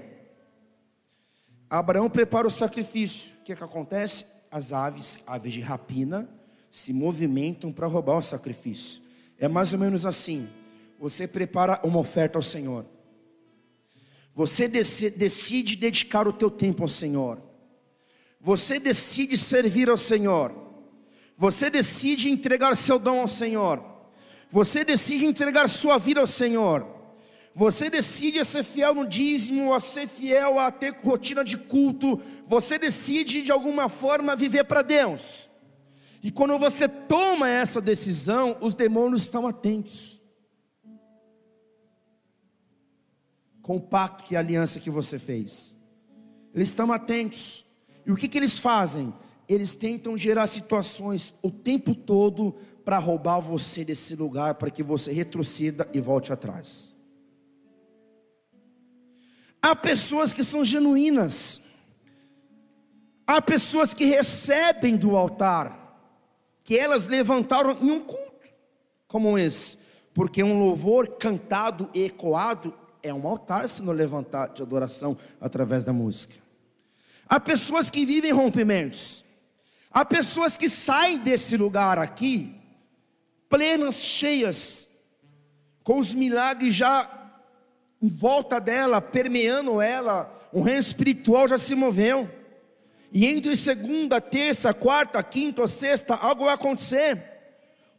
Abraão 1.71 2.11
prepara 2.11 2.47
o 2.47 2.51
sacrifício. 2.51 3.33
O 3.41 3.45
que, 3.45 3.53
é 3.53 3.57
que 3.57 3.65
acontece? 3.65 4.27
as 4.51 4.71
aves, 4.73 5.19
aves 5.27 5.53
de 5.53 5.61
rapina, 5.61 6.29
se 6.71 6.93
movimentam 6.93 7.73
para 7.73 7.87
roubar 7.87 8.19
o 8.19 8.23
sacrifício. 8.23 9.09
É 9.41 9.49
mais 9.49 9.73
ou 9.73 9.79
menos 9.79 10.07
assim: 10.07 10.49
você 10.99 11.27
prepara 11.27 11.81
uma 11.83 11.99
oferta 11.99 12.39
ao 12.39 12.43
Senhor, 12.43 12.87
você 14.35 14.69
decide 14.69 15.75
dedicar 15.75 16.29
o 16.29 16.33
teu 16.33 16.51
tempo 16.51 16.83
ao 16.83 16.89
Senhor, 16.89 17.43
você 18.41 18.79
decide 18.79 19.37
servir 19.37 19.89
ao 19.91 19.97
Senhor, 19.97 20.55
você 21.37 21.71
decide 21.71 22.31
entregar 22.31 22.77
seu 22.77 22.99
dom 22.99 23.21
ao 23.21 23.27
Senhor, 23.27 23.83
você 24.53 24.85
decide 24.85 25.25
entregar 25.25 25.69
sua 25.69 25.99
vida 25.99 26.21
ao 26.21 26.27
Senhor. 26.27 27.01
Você 27.53 27.91
decide 27.91 28.45
ser 28.45 28.63
fiel 28.63 28.95
no 28.95 29.05
dízimo, 29.05 29.75
a 29.75 29.81
ser 29.81 30.07
fiel 30.07 30.57
a 30.61 30.71
ter 30.71 30.95
rotina 31.03 31.45
de 31.45 31.57
culto. 31.57 32.23
Você 32.47 32.79
decide 32.79 33.43
de 33.43 33.51
alguma 33.51 33.89
forma 33.89 34.37
viver 34.37 34.63
para 34.65 34.83
Deus. 34.83 35.50
E 36.23 36.31
quando 36.31 36.59
você 36.59 36.87
toma 36.89 37.49
essa 37.49 37.81
decisão, 37.81 38.57
os 38.61 38.75
demônios 38.75 39.23
estão 39.23 39.47
atentos. 39.47 40.21
Com 43.63 43.77
o 43.77 43.81
pacto 43.81 44.25
que 44.25 44.37
a 44.37 44.41
aliança 44.41 44.81
que 44.81 44.91
você 44.91 45.19
fez. 45.19 45.79
Eles 46.55 46.69
estão 46.69 46.93
atentos. 46.93 47.65
E 48.05 48.13
o 48.13 48.17
que, 48.17 48.29
que 48.29 48.37
eles 48.37 48.59
fazem? 48.59 49.15
Eles 49.49 49.75
tentam 49.75 50.17
gerar 50.17 50.47
situações 50.47 51.35
o 51.43 51.51
tempo 51.51 51.95
todo 51.95 52.57
para 52.85 52.99
roubar 52.99 53.41
você 53.41 53.85
desse 53.85 54.15
lugar, 54.15 54.55
para 54.55 54.71
que 54.71 54.83
você 54.83 55.13
retroceda 55.13 55.89
e 55.93 56.01
volte 56.01 56.33
atrás. 56.33 56.95
Há 59.63 59.77
pessoas 59.77 60.33
que 60.33 60.43
são 60.43 60.65
genuínas, 60.65 61.61
há 63.27 63.43
pessoas 63.43 63.93
que 63.93 64.07
recebem 64.07 64.97
do 64.97 65.17
altar, 65.17 65.80
que 66.71 66.79
elas 66.79 67.09
levantaram 67.09 67.77
em 67.81 67.91
um 67.91 67.99
culto 67.99 68.47
como 69.09 69.37
esse, 69.37 69.77
porque 70.15 70.41
um 70.41 70.57
louvor 70.61 71.17
cantado 71.19 71.91
e 71.93 72.05
ecoado 72.05 72.73
é 73.03 73.13
um 73.13 73.27
altar 73.27 73.69
sendo 73.69 73.91
levantado 73.91 74.55
de 74.55 74.63
adoração 74.63 75.19
através 75.41 75.85
da 75.85 75.93
música. 75.93 76.37
Há 77.29 77.41
pessoas 77.41 77.91
que 77.91 78.07
vivem 78.07 78.31
rompimentos, 78.31 79.25
há 79.91 80.05
pessoas 80.05 80.57
que 80.57 80.71
saem 80.71 81.19
desse 81.19 81.57
lugar 81.57 81.99
aqui, 81.99 82.55
plenas, 83.49 83.97
cheias, 83.97 84.97
com 85.83 85.99
os 85.99 86.15
milagres 86.15 86.73
já 86.73 87.33
em 88.01 88.07
volta 88.07 88.61
dela, 88.61 89.01
permeando 89.01 89.81
ela, 89.81 90.33
um 90.53 90.63
reino 90.63 90.79
espiritual 90.79 91.49
já 91.49 91.59
se 91.59 91.75
moveu. 91.75 92.31
E 93.13 93.27
entre 93.27 93.57
segunda, 93.57 94.21
terça, 94.21 94.73
quarta, 94.73 95.23
quinta 95.23 95.63
ou 95.63 95.69
sexta, 95.69 96.15
algo 96.15 96.45
vai 96.45 96.55
acontecer. 96.55 97.23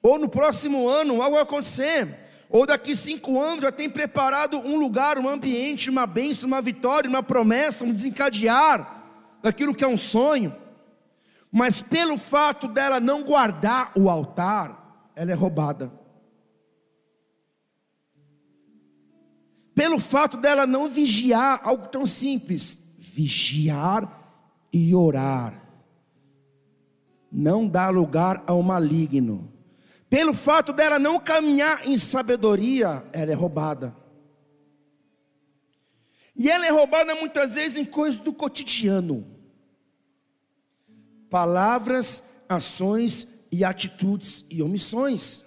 Ou 0.01 0.17
no 0.17 0.29
próximo 0.29 0.87
ano, 0.87 1.21
algo 1.21 1.35
vai 1.35 1.43
acontecer. 1.43 2.17
Ou 2.49 2.65
daqui 2.65 2.95
cinco 2.95 3.39
anos 3.39 3.61
já 3.61 3.71
tem 3.71 3.89
preparado 3.89 4.57
um 4.57 4.77
lugar, 4.77 5.17
um 5.17 5.27
ambiente, 5.27 5.89
uma 5.89 6.05
bênção, 6.05 6.47
uma 6.47 6.61
vitória, 6.61 7.09
uma 7.09 7.23
promessa, 7.23 7.85
um 7.85 7.91
desencadear 7.91 9.03
daquilo 9.41 9.75
que 9.75 9.83
é 9.83 9.87
um 9.87 9.97
sonho. 9.97 10.55
Mas 11.51 11.81
pelo 11.81 12.17
fato 12.17 12.67
dela 12.67 12.99
não 12.99 13.23
guardar 13.23 13.91
o 13.95 14.09
altar, 14.09 15.11
ela 15.15 15.31
é 15.31 15.35
roubada. 15.35 16.01
pelo 19.81 19.99
fato 19.99 20.37
dela 20.37 20.67
não 20.67 20.87
vigiar 20.87 21.59
algo 21.63 21.87
tão 21.87 22.05
simples, 22.05 22.93
vigiar 22.99 24.20
e 24.71 24.95
orar, 24.95 25.61
não 27.31 27.67
dá 27.67 27.89
lugar 27.89 28.43
ao 28.45 28.61
maligno. 28.61 29.51
Pelo 30.09 30.33
fato 30.33 30.73
dela 30.73 30.99
não 30.99 31.19
caminhar 31.19 31.87
em 31.87 31.95
sabedoria, 31.95 33.05
ela 33.13 33.31
é 33.31 33.33
roubada. 33.33 33.95
E 36.35 36.49
ela 36.49 36.65
é 36.65 36.69
roubada 36.69 37.15
muitas 37.15 37.55
vezes 37.55 37.77
em 37.77 37.85
coisas 37.85 38.19
do 38.19 38.33
cotidiano. 38.33 39.25
Palavras, 41.29 42.23
ações 42.49 43.27
e 43.49 43.63
atitudes 43.63 44.43
e 44.49 44.61
omissões. 44.61 45.45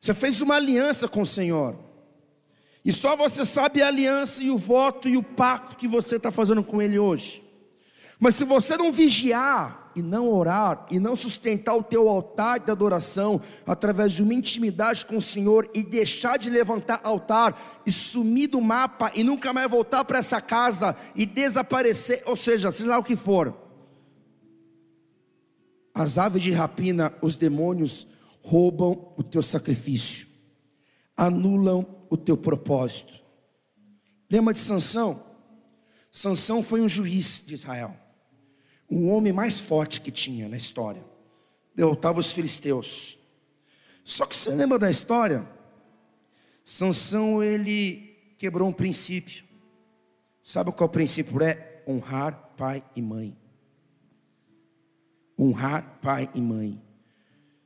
Você 0.00 0.14
fez 0.14 0.40
uma 0.40 0.56
aliança 0.56 1.06
com 1.06 1.20
o 1.20 1.26
Senhor. 1.26 1.78
E 2.84 2.92
só 2.92 3.14
você 3.14 3.44
sabe 3.44 3.82
a 3.82 3.86
aliança 3.86 4.42
e 4.42 4.50
o 4.50 4.58
voto 4.58 5.08
e 5.08 5.16
o 5.16 5.22
pacto 5.22 5.76
que 5.76 5.86
você 5.86 6.16
está 6.16 6.30
fazendo 6.30 6.64
com 6.64 6.82
Ele 6.82 6.98
hoje. 6.98 7.43
Mas 8.24 8.36
se 8.36 8.44
você 8.46 8.74
não 8.74 8.90
vigiar 8.90 9.92
e 9.94 10.00
não 10.00 10.30
orar 10.30 10.86
e 10.90 10.98
não 10.98 11.14
sustentar 11.14 11.74
o 11.74 11.82
teu 11.82 12.08
altar 12.08 12.58
de 12.58 12.70
adoração 12.70 13.38
através 13.66 14.14
de 14.14 14.22
uma 14.22 14.32
intimidade 14.32 15.04
com 15.04 15.18
o 15.18 15.20
Senhor 15.20 15.70
e 15.74 15.82
deixar 15.82 16.38
de 16.38 16.48
levantar 16.48 17.02
altar 17.04 17.82
e 17.84 17.92
sumir 17.92 18.48
do 18.48 18.62
mapa 18.62 19.12
e 19.14 19.22
nunca 19.22 19.52
mais 19.52 19.70
voltar 19.70 20.06
para 20.06 20.20
essa 20.20 20.40
casa 20.40 20.96
e 21.14 21.26
desaparecer, 21.26 22.22
ou 22.24 22.34
seja, 22.34 22.70
sei 22.70 22.86
lá 22.86 22.98
o 22.98 23.04
que 23.04 23.14
for. 23.14 23.54
As 25.92 26.16
aves 26.16 26.42
de 26.42 26.50
rapina, 26.50 27.12
os 27.20 27.36
demônios 27.36 28.06
roubam 28.40 29.12
o 29.18 29.22
teu 29.22 29.42
sacrifício, 29.42 30.26
anulam 31.14 32.06
o 32.08 32.16
teu 32.16 32.38
propósito. 32.38 33.12
Lembra 34.30 34.54
de 34.54 34.60
Sansão? 34.60 35.22
Sansão 36.10 36.62
foi 36.62 36.80
um 36.80 36.88
juiz 36.88 37.44
de 37.46 37.52
Israel, 37.52 37.94
um 38.90 39.10
homem 39.10 39.32
mais 39.32 39.60
forte 39.60 40.00
que 40.00 40.10
tinha 40.10 40.48
na 40.48 40.56
história. 40.56 41.04
Derrotava 41.74 42.20
os 42.20 42.32
filisteus. 42.32 43.18
Só 44.04 44.26
que 44.26 44.36
você 44.36 44.50
lembra 44.50 44.78
da 44.78 44.90
história? 44.90 45.46
Sansão 46.62 47.42
ele 47.42 48.34
quebrou 48.38 48.68
um 48.68 48.72
princípio. 48.72 49.44
Sabe 50.42 50.72
qual 50.72 50.88
princípio 50.88 51.42
é? 51.42 51.82
Honrar 51.86 52.52
pai 52.56 52.84
e 52.94 53.02
mãe. 53.02 53.36
Honrar 55.38 55.98
pai 56.02 56.30
e 56.34 56.40
mãe. 56.40 56.80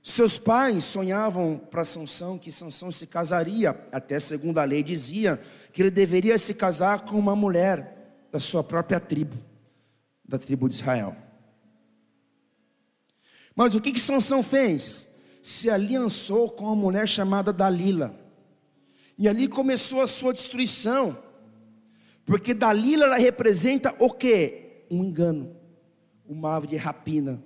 Seus 0.02 0.38
pais 0.38 0.86
sonhavam 0.86 1.60
para 1.70 1.84
Sansão 1.84 2.38
que 2.38 2.50
Sansão 2.50 2.90
se 2.90 3.06
casaria, 3.06 3.78
até 3.92 4.18
segundo 4.18 4.58
a 4.58 4.64
lei 4.64 4.82
dizia 4.82 5.38
que 5.72 5.82
ele 5.82 5.90
deveria 5.90 6.38
se 6.38 6.54
casar 6.54 7.04
com 7.04 7.18
uma 7.18 7.36
mulher 7.36 8.26
da 8.32 8.40
sua 8.40 8.64
própria 8.64 9.00
tribo, 9.00 9.36
da 10.28 10.38
tribo 10.38 10.68
de 10.68 10.74
Israel. 10.76 11.16
Mas 13.56 13.74
o 13.74 13.80
que 13.80 13.90
que 13.90 13.98
Sansão 13.98 14.42
fez? 14.42 15.16
Se 15.42 15.68
aliançou 15.70 16.50
com 16.50 16.66
uma 16.66 16.76
mulher 16.76 17.08
chamada 17.08 17.52
Dalila. 17.52 18.14
E 19.16 19.26
ali 19.26 19.48
começou 19.48 20.02
a 20.02 20.06
sua 20.06 20.32
destruição. 20.32 21.18
Porque 22.24 22.54
Dalila 22.54 23.06
ela 23.06 23.16
representa 23.16 23.94
o 23.98 24.10
que? 24.10 24.84
Um 24.90 25.02
engano, 25.02 25.56
uma 26.28 26.54
ave 26.54 26.66
de 26.66 26.76
rapina 26.76 27.42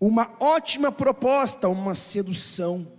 uma 0.00 0.34
ótima 0.40 0.90
proposta, 0.90 1.68
uma 1.68 1.94
sedução. 1.94 2.90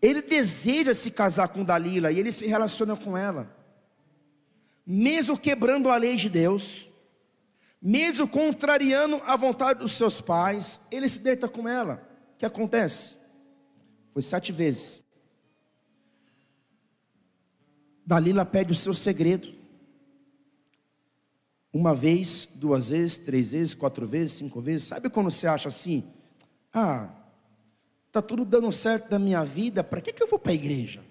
Ele 0.00 0.22
deseja 0.22 0.94
se 0.94 1.10
casar 1.10 1.48
com 1.48 1.62
Dalila 1.62 2.10
e 2.10 2.18
ele 2.18 2.32
se 2.32 2.46
relaciona 2.46 2.96
com 2.96 3.16
ela, 3.16 3.54
mesmo 4.86 5.38
quebrando 5.38 5.90
a 5.90 5.96
lei 5.98 6.16
de 6.16 6.30
Deus, 6.30 6.88
mesmo 7.80 8.28
contrariando 8.28 9.16
a 9.24 9.36
vontade 9.36 9.78
dos 9.80 9.92
seus 9.92 10.20
pais, 10.20 10.80
ele 10.90 11.08
se 11.08 11.20
deita 11.20 11.48
com 11.48 11.68
ela. 11.68 12.06
O 12.34 12.38
que 12.38 12.44
acontece? 12.44 13.16
Foi 14.12 14.22
sete 14.22 14.52
vezes. 14.52 15.04
Dalila 18.04 18.44
pede 18.44 18.72
o 18.72 18.74
seu 18.74 18.92
segredo. 18.92 19.54
Uma 21.72 21.94
vez, 21.94 22.44
duas 22.56 22.88
vezes, 22.88 23.16
três 23.16 23.52
vezes, 23.52 23.74
quatro 23.74 24.06
vezes, 24.06 24.32
cinco 24.32 24.60
vezes. 24.60 24.84
Sabe 24.84 25.08
quando 25.08 25.30
você 25.30 25.46
acha 25.46 25.68
assim? 25.68 26.12
Ah, 26.74 27.08
tá 28.10 28.20
tudo 28.20 28.44
dando 28.44 28.70
certo 28.72 29.10
na 29.10 29.18
minha 29.18 29.44
vida, 29.44 29.84
para 29.84 30.00
que, 30.00 30.12
que 30.12 30.22
eu 30.22 30.26
vou 30.26 30.38
para 30.38 30.52
a 30.52 30.54
igreja? 30.54 31.04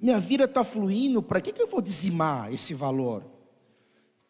Minha 0.00 0.18
vida 0.18 0.44
está 0.44 0.64
fluindo, 0.64 1.22
para 1.22 1.40
que, 1.40 1.52
que 1.52 1.62
eu 1.62 1.68
vou 1.68 1.82
dizimar 1.82 2.52
esse 2.52 2.74
valor? 2.74 3.33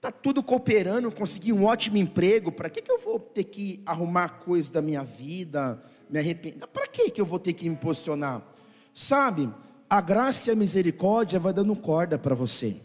Está 0.05 0.13
tudo 0.13 0.43
cooperando, 0.43 1.11
consegui 1.11 1.51
um 1.51 1.65
ótimo 1.65 1.97
emprego, 1.97 2.53
para 2.53 2.69
que, 2.69 2.83
que 2.83 2.93
eu 2.93 3.01
vou 3.01 3.19
ter 3.19 3.45
que 3.45 3.81
arrumar 3.87 4.41
coisas 4.41 4.69
da 4.69 4.83
minha 4.83 5.03
vida, 5.03 5.83
me 6.11 6.19
arrepender? 6.19 6.67
Para 6.67 6.87
que, 6.87 7.11
que 7.11 7.19
eu 7.19 7.25
vou 7.25 7.39
ter 7.39 7.55
que 7.55 7.67
me 7.67 7.75
posicionar? 7.75 8.47
Sabe, 8.95 9.51
a 9.89 10.03
graça 10.03 10.51
e 10.51 10.53
a 10.53 10.57
misericórdia 10.57 11.39
vai 11.39 11.55
dando 11.55 11.75
corda 11.75 12.19
para 12.19 12.35
você. 12.35 12.83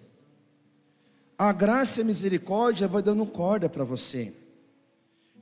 A 1.37 1.51
graça 1.51 1.99
e 1.99 2.03
a 2.03 2.05
misericórdia 2.05 2.87
vai 2.87 3.01
dando 3.01 3.25
corda 3.25 3.67
para 3.67 3.83
você. 3.83 4.33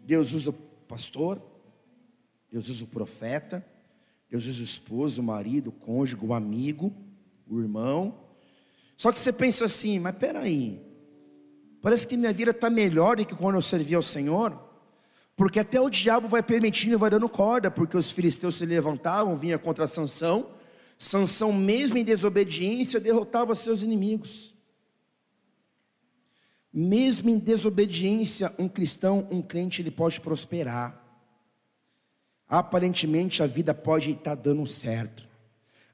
Deus 0.02 0.34
usa 0.34 0.50
o 0.50 0.54
pastor, 0.54 1.40
Deus 2.52 2.70
usa 2.70 2.86
o 2.86 2.88
profeta, 2.88 3.64
Deus 4.32 4.48
usa 4.48 4.62
o 4.62 4.66
esposo, 4.66 5.22
o 5.22 5.24
marido, 5.24 5.68
o 5.68 5.74
cônjuge, 5.74 6.26
o 6.26 6.34
amigo, 6.34 6.92
o 7.48 7.60
irmão. 7.60 8.18
Só 8.98 9.12
que 9.12 9.20
você 9.20 9.32
pensa 9.32 9.66
assim, 9.66 10.00
mas 10.00 10.16
peraí, 10.16 10.87
Parece 11.82 12.08
que 12.08 12.18
minha 12.18 12.34
vida 12.34 12.52
está 12.52 12.70
melhor 12.70 13.18
do 13.18 13.26
que 13.26 13.36
quando 13.36 13.56
eu 13.56 13.62
servi 13.62 13.96
ao 13.96 14.04
Senhor. 14.04 14.68
Porque 15.36 15.60
até 15.60 15.80
o 15.80 15.90
diabo 15.90 16.28
vai 16.28 16.42
permitindo 16.42 16.94
e 16.94 16.98
vai 16.98 17.10
dando 17.10 17.30
corda, 17.30 17.70
porque 17.70 17.96
os 17.96 18.10
filisteus 18.10 18.56
se 18.56 18.66
levantavam, 18.66 19.38
vinha 19.38 19.60
contra 19.60 19.88
Sansão. 19.88 20.50
Sansão, 20.98 21.54
mesmo 21.54 21.98
em 21.98 22.04
desobediência, 22.04 23.00
derrotava 23.00 23.54
seus 23.54 23.84
inimigos. 23.84 24.56
Mesmo 26.74 27.30
em 27.30 27.38
desobediência, 27.38 28.52
um 28.58 28.68
cristão, 28.68 29.28
um 29.30 29.42
crente, 29.42 29.82
ele 29.82 29.92
pode 29.92 30.20
prosperar. 30.20 31.04
Aparentemente 32.48 33.44
a 33.44 33.48
vida 33.48 33.74
pode 33.74 34.12
estar 34.12 34.36
dando 34.36 34.66
certo. 34.66 35.28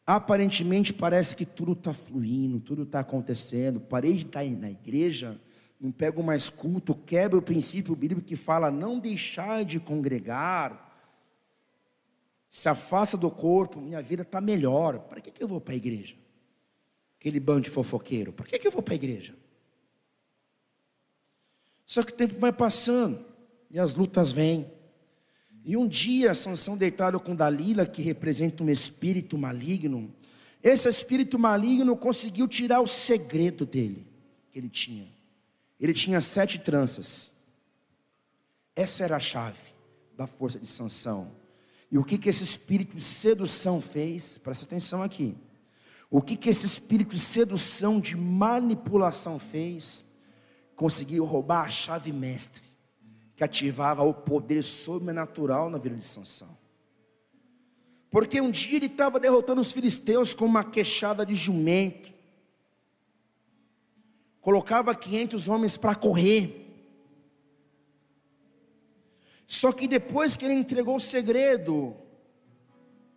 Aparentemente 0.06 0.94
parece 0.94 1.36
que 1.36 1.46
tudo 1.46 1.74
está 1.74 1.94
fluindo, 1.94 2.60
tudo 2.60 2.84
está 2.84 3.00
acontecendo. 3.00 3.80
Parei 3.80 4.14
de 4.14 4.26
estar 4.26 4.44
na 4.46 4.70
igreja, 4.70 5.40
não 5.84 5.92
pego 5.92 6.24
mais 6.24 6.50
culto, 6.50 6.96
quebra 6.96 7.38
o 7.38 7.42
princípio 7.42 7.94
bíblico 7.94 8.22
que 8.22 8.38
fala 8.38 8.72
não 8.72 8.98
deixar 8.98 9.66
de 9.66 9.82
congregar. 9.82 10.98
Se 12.50 12.70
afasta 12.70 13.18
do 13.18 13.30
corpo, 13.30 13.82
minha 13.82 14.02
vida 14.02 14.22
está 14.22 14.40
melhor. 14.40 15.00
Para 15.00 15.20
que, 15.20 15.30
que 15.30 15.44
eu 15.44 15.48
vou 15.48 15.60
para 15.60 15.74
a 15.74 15.76
igreja? 15.76 16.16
Aquele 17.20 17.38
bando 17.38 17.64
de 17.64 17.70
fofoqueiro, 17.70 18.32
para 18.32 18.46
que, 18.46 18.60
que 18.60 18.66
eu 18.66 18.72
vou 18.72 18.82
para 18.82 18.94
a 18.94 18.96
igreja? 18.96 19.36
Só 21.86 22.02
que 22.02 22.14
o 22.14 22.16
tempo 22.16 22.40
vai 22.40 22.54
passando 22.54 23.26
e 23.70 23.78
as 23.78 23.94
lutas 23.94 24.32
vêm. 24.32 24.72
E 25.66 25.76
um 25.76 25.86
dia, 25.86 26.34
Sansão 26.34 26.78
deitado 26.78 27.20
com 27.20 27.36
Dalila, 27.36 27.86
que 27.86 28.02
representa 28.02 28.64
um 28.64 28.70
espírito 28.70 29.38
maligno, 29.38 30.16
esse 30.62 30.88
espírito 30.88 31.38
maligno 31.38 31.98
conseguiu 31.98 32.48
tirar 32.48 32.80
o 32.80 32.88
segredo 32.88 33.66
dele, 33.66 34.08
que 34.50 34.60
ele 34.60 34.70
tinha. 34.70 35.13
Ele 35.80 35.94
tinha 35.94 36.22
sete 36.22 36.60
tranças. 36.60 37.34
Essa 38.76 39.04
era 39.04 39.18
a 39.18 39.20
chave 39.20 39.74
da 40.16 40.28
força 40.28 40.60
de 40.60 40.68
Sansão. 40.68 41.32
E 41.92 41.98
o 41.98 42.04
que, 42.04 42.18
que 42.18 42.30
esse 42.30 42.44
espírito 42.44 42.96
de 42.96 43.04
sedução 43.04 43.82
fez? 43.82 44.38
Presta 44.38 44.66
atenção 44.66 45.04
aqui. 45.04 45.36
O 46.10 46.22
que, 46.22 46.38
que 46.38 46.50
esse 46.50 46.66
espírito 46.66 47.16
de 47.16 47.22
sedução, 47.22 48.00
de 48.00 48.16
manipulação 48.16 49.40
fez? 49.40 50.14
Conseguiu 50.76 51.26
roubar 51.26 51.66
a 51.66 51.68
chave 51.68 52.12
mestre 52.12 52.62
que 53.36 53.44
ativava 53.44 54.04
o 54.04 54.14
poder 54.14 54.64
sobrenatural 54.64 55.70
na 55.70 55.78
vida 55.78 55.96
de 55.96 56.08
Sansão. 56.08 56.56
Porque 58.12 58.40
um 58.40 58.52
dia 58.52 58.76
ele 58.76 58.86
estava 58.86 59.20
derrotando 59.20 59.60
os 59.60 59.72
filisteus 59.72 60.36
com 60.36 60.46
uma 60.46 60.64
queixada 60.64 61.26
de 61.26 61.36
jumento. 61.36 62.13
Colocava 64.44 64.94
500 64.94 65.48
homens 65.48 65.78
para 65.78 65.96
correr. 65.96 66.60
Só 69.48 69.72
que 69.72 69.88
depois 69.88 70.36
que 70.36 70.44
ele 70.44 70.54
entregou 70.54 70.98
o 70.98 71.00
segredo, 71.00 71.96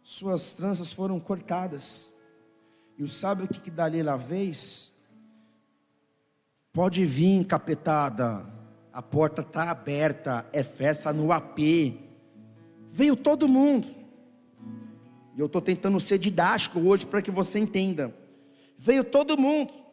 suas 0.05 0.53
tranças 0.53 0.93
foram 0.93 1.19
cortadas. 1.19 2.17
E 2.97 3.03
o 3.03 3.09
que, 3.49 3.61
que 3.61 3.71
dali 3.71 4.05
lá 4.05 4.17
vez? 4.17 4.95
Pode 6.73 7.05
vir, 7.05 7.45
capetada, 7.45 8.47
a 8.93 9.03
porta 9.03 9.43
está 9.43 9.69
aberta, 9.69 10.47
é 10.53 10.62
festa 10.62 11.12
no 11.12 11.33
AP. 11.33 11.59
Veio 12.89 13.17
todo 13.17 13.49
mundo. 13.49 13.89
E 15.37 15.41
eu 15.41 15.47
estou 15.47 15.61
tentando 15.61 15.99
ser 15.99 16.19
didático 16.19 16.79
hoje 16.79 17.05
para 17.05 17.21
que 17.21 17.33
você 17.33 17.59
entenda. 17.59 18.15
Veio 18.79 19.03
todo 19.03 19.37
mundo. 19.37 19.86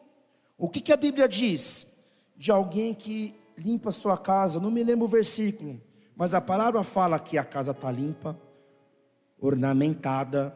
O 0.56 0.68
que, 0.68 0.80
que 0.80 0.92
a 0.92 0.96
Bíblia 0.96 1.28
diz? 1.28 2.06
De 2.36 2.50
alguém 2.50 2.94
que 2.94 3.34
limpa 3.56 3.90
sua 3.90 4.16
casa, 4.16 4.60
não 4.60 4.70
me 4.70 4.82
lembro 4.82 5.06
o 5.06 5.08
versículo, 5.08 5.80
mas 6.16 6.34
a 6.34 6.40
palavra 6.40 6.82
fala 6.82 7.18
que 7.18 7.38
a 7.38 7.44
casa 7.44 7.72
está 7.72 7.90
limpa, 7.90 8.38
ornamentada, 9.40 10.54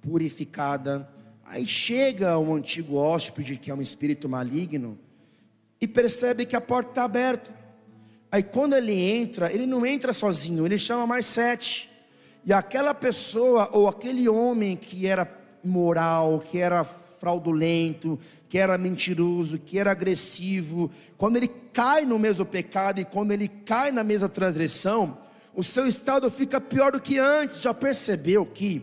purificada. 0.00 1.08
Aí 1.44 1.66
chega 1.66 2.38
um 2.38 2.54
antigo 2.54 2.96
hóspede, 2.96 3.56
que 3.56 3.70
é 3.70 3.74
um 3.74 3.82
espírito 3.82 4.28
maligno, 4.28 4.98
e 5.80 5.88
percebe 5.88 6.46
que 6.46 6.56
a 6.56 6.60
porta 6.60 6.90
está 6.90 7.04
aberta. 7.04 7.52
Aí 8.30 8.42
quando 8.42 8.74
ele 8.74 8.94
entra, 8.94 9.52
ele 9.52 9.66
não 9.66 9.84
entra 9.84 10.12
sozinho, 10.12 10.64
ele 10.64 10.78
chama 10.78 11.06
mais 11.06 11.26
sete. 11.26 11.90
E 12.44 12.52
aquela 12.52 12.94
pessoa 12.94 13.68
ou 13.72 13.86
aquele 13.86 14.28
homem 14.28 14.76
que 14.76 15.06
era 15.06 15.30
moral, 15.62 16.40
que 16.40 16.58
era 16.58 16.82
fraudulento, 16.82 18.18
que 18.52 18.58
era 18.58 18.76
mentiroso, 18.76 19.58
que 19.58 19.78
era 19.78 19.92
agressivo, 19.92 20.90
quando 21.16 21.38
ele 21.38 21.48
cai 21.48 22.04
no 22.04 22.18
mesmo 22.18 22.44
pecado 22.44 23.00
e 23.00 23.04
quando 23.06 23.32
ele 23.32 23.48
cai 23.48 23.90
na 23.90 24.04
mesma 24.04 24.28
transgressão, 24.28 25.16
o 25.54 25.64
seu 25.64 25.86
estado 25.86 26.30
fica 26.30 26.60
pior 26.60 26.92
do 26.92 27.00
que 27.00 27.18
antes. 27.18 27.62
Já 27.62 27.72
percebeu 27.72 28.44
que 28.44 28.82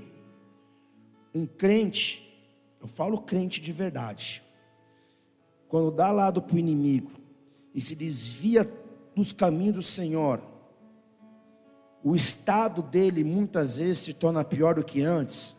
um 1.35 1.45
crente, 1.45 2.35
eu 2.81 2.87
falo 2.87 3.21
crente 3.21 3.61
de 3.61 3.71
verdade, 3.71 4.41
quando 5.67 5.91
dá 5.91 6.11
lado 6.11 6.41
para 6.41 6.55
o 6.55 6.59
inimigo 6.59 7.11
e 7.71 7.79
se 7.79 7.95
desvia 7.95 8.67
dos 9.15 9.33
caminhos 9.33 9.75
do 9.75 9.83
Senhor, 9.83 10.41
o 12.03 12.15
estado 12.15 12.81
dele 12.81 13.23
muitas 13.23 13.77
vezes 13.77 13.99
se 13.99 14.13
torna 14.15 14.43
pior 14.43 14.73
do 14.73 14.83
que 14.83 15.03
antes. 15.03 15.55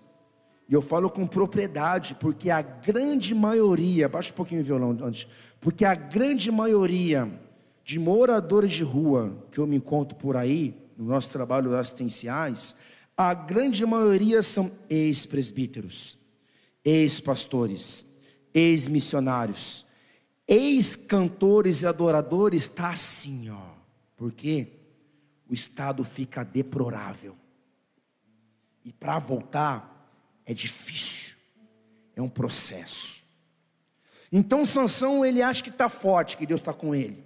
E 0.70 0.72
eu 0.72 0.80
falo 0.80 1.10
com 1.10 1.26
propriedade, 1.26 2.14
porque 2.14 2.48
a 2.48 2.62
grande 2.62 3.34
maioria, 3.34 4.08
baixa 4.08 4.32
um 4.32 4.36
pouquinho 4.36 4.60
o 4.60 4.64
violão 4.64 4.96
antes, 5.02 5.26
porque 5.60 5.84
a 5.84 5.96
grande 5.96 6.48
maioria 6.48 7.28
de 7.82 7.98
moradores 7.98 8.70
de 8.70 8.84
rua 8.84 9.36
que 9.50 9.58
eu 9.58 9.66
me 9.66 9.74
encontro 9.74 10.16
por 10.16 10.36
aí, 10.36 10.80
no 10.96 11.06
nosso 11.06 11.28
trabalho 11.28 11.76
assistenciais, 11.76 12.76
a 13.16 13.34
grande 13.34 13.84
maioria 13.84 14.44
são 14.44 14.70
ex-presbíteros, 14.88 16.16
ex-pastores, 16.84 18.06
ex-missionários, 18.54 19.84
ex-cantores 20.46 21.82
e 21.82 21.86
adoradores 21.88 22.62
está 22.62 22.90
assim, 22.90 23.50
ó. 23.50 23.74
Porque 24.16 24.68
o 25.48 25.52
estado 25.52 26.04
fica 26.04 26.44
deplorável. 26.44 27.34
E 28.84 28.92
para 28.92 29.18
voltar 29.18 29.99
é 30.50 30.54
difícil. 30.54 31.36
É 32.16 32.20
um 32.20 32.28
processo. 32.28 33.22
Então 34.32 34.66
Sansão 34.66 35.24
ele 35.24 35.40
acha 35.40 35.62
que 35.62 35.70
está 35.70 35.88
forte, 35.88 36.36
que 36.36 36.44
Deus 36.44 36.60
está 36.60 36.72
com 36.72 36.92
ele. 36.92 37.24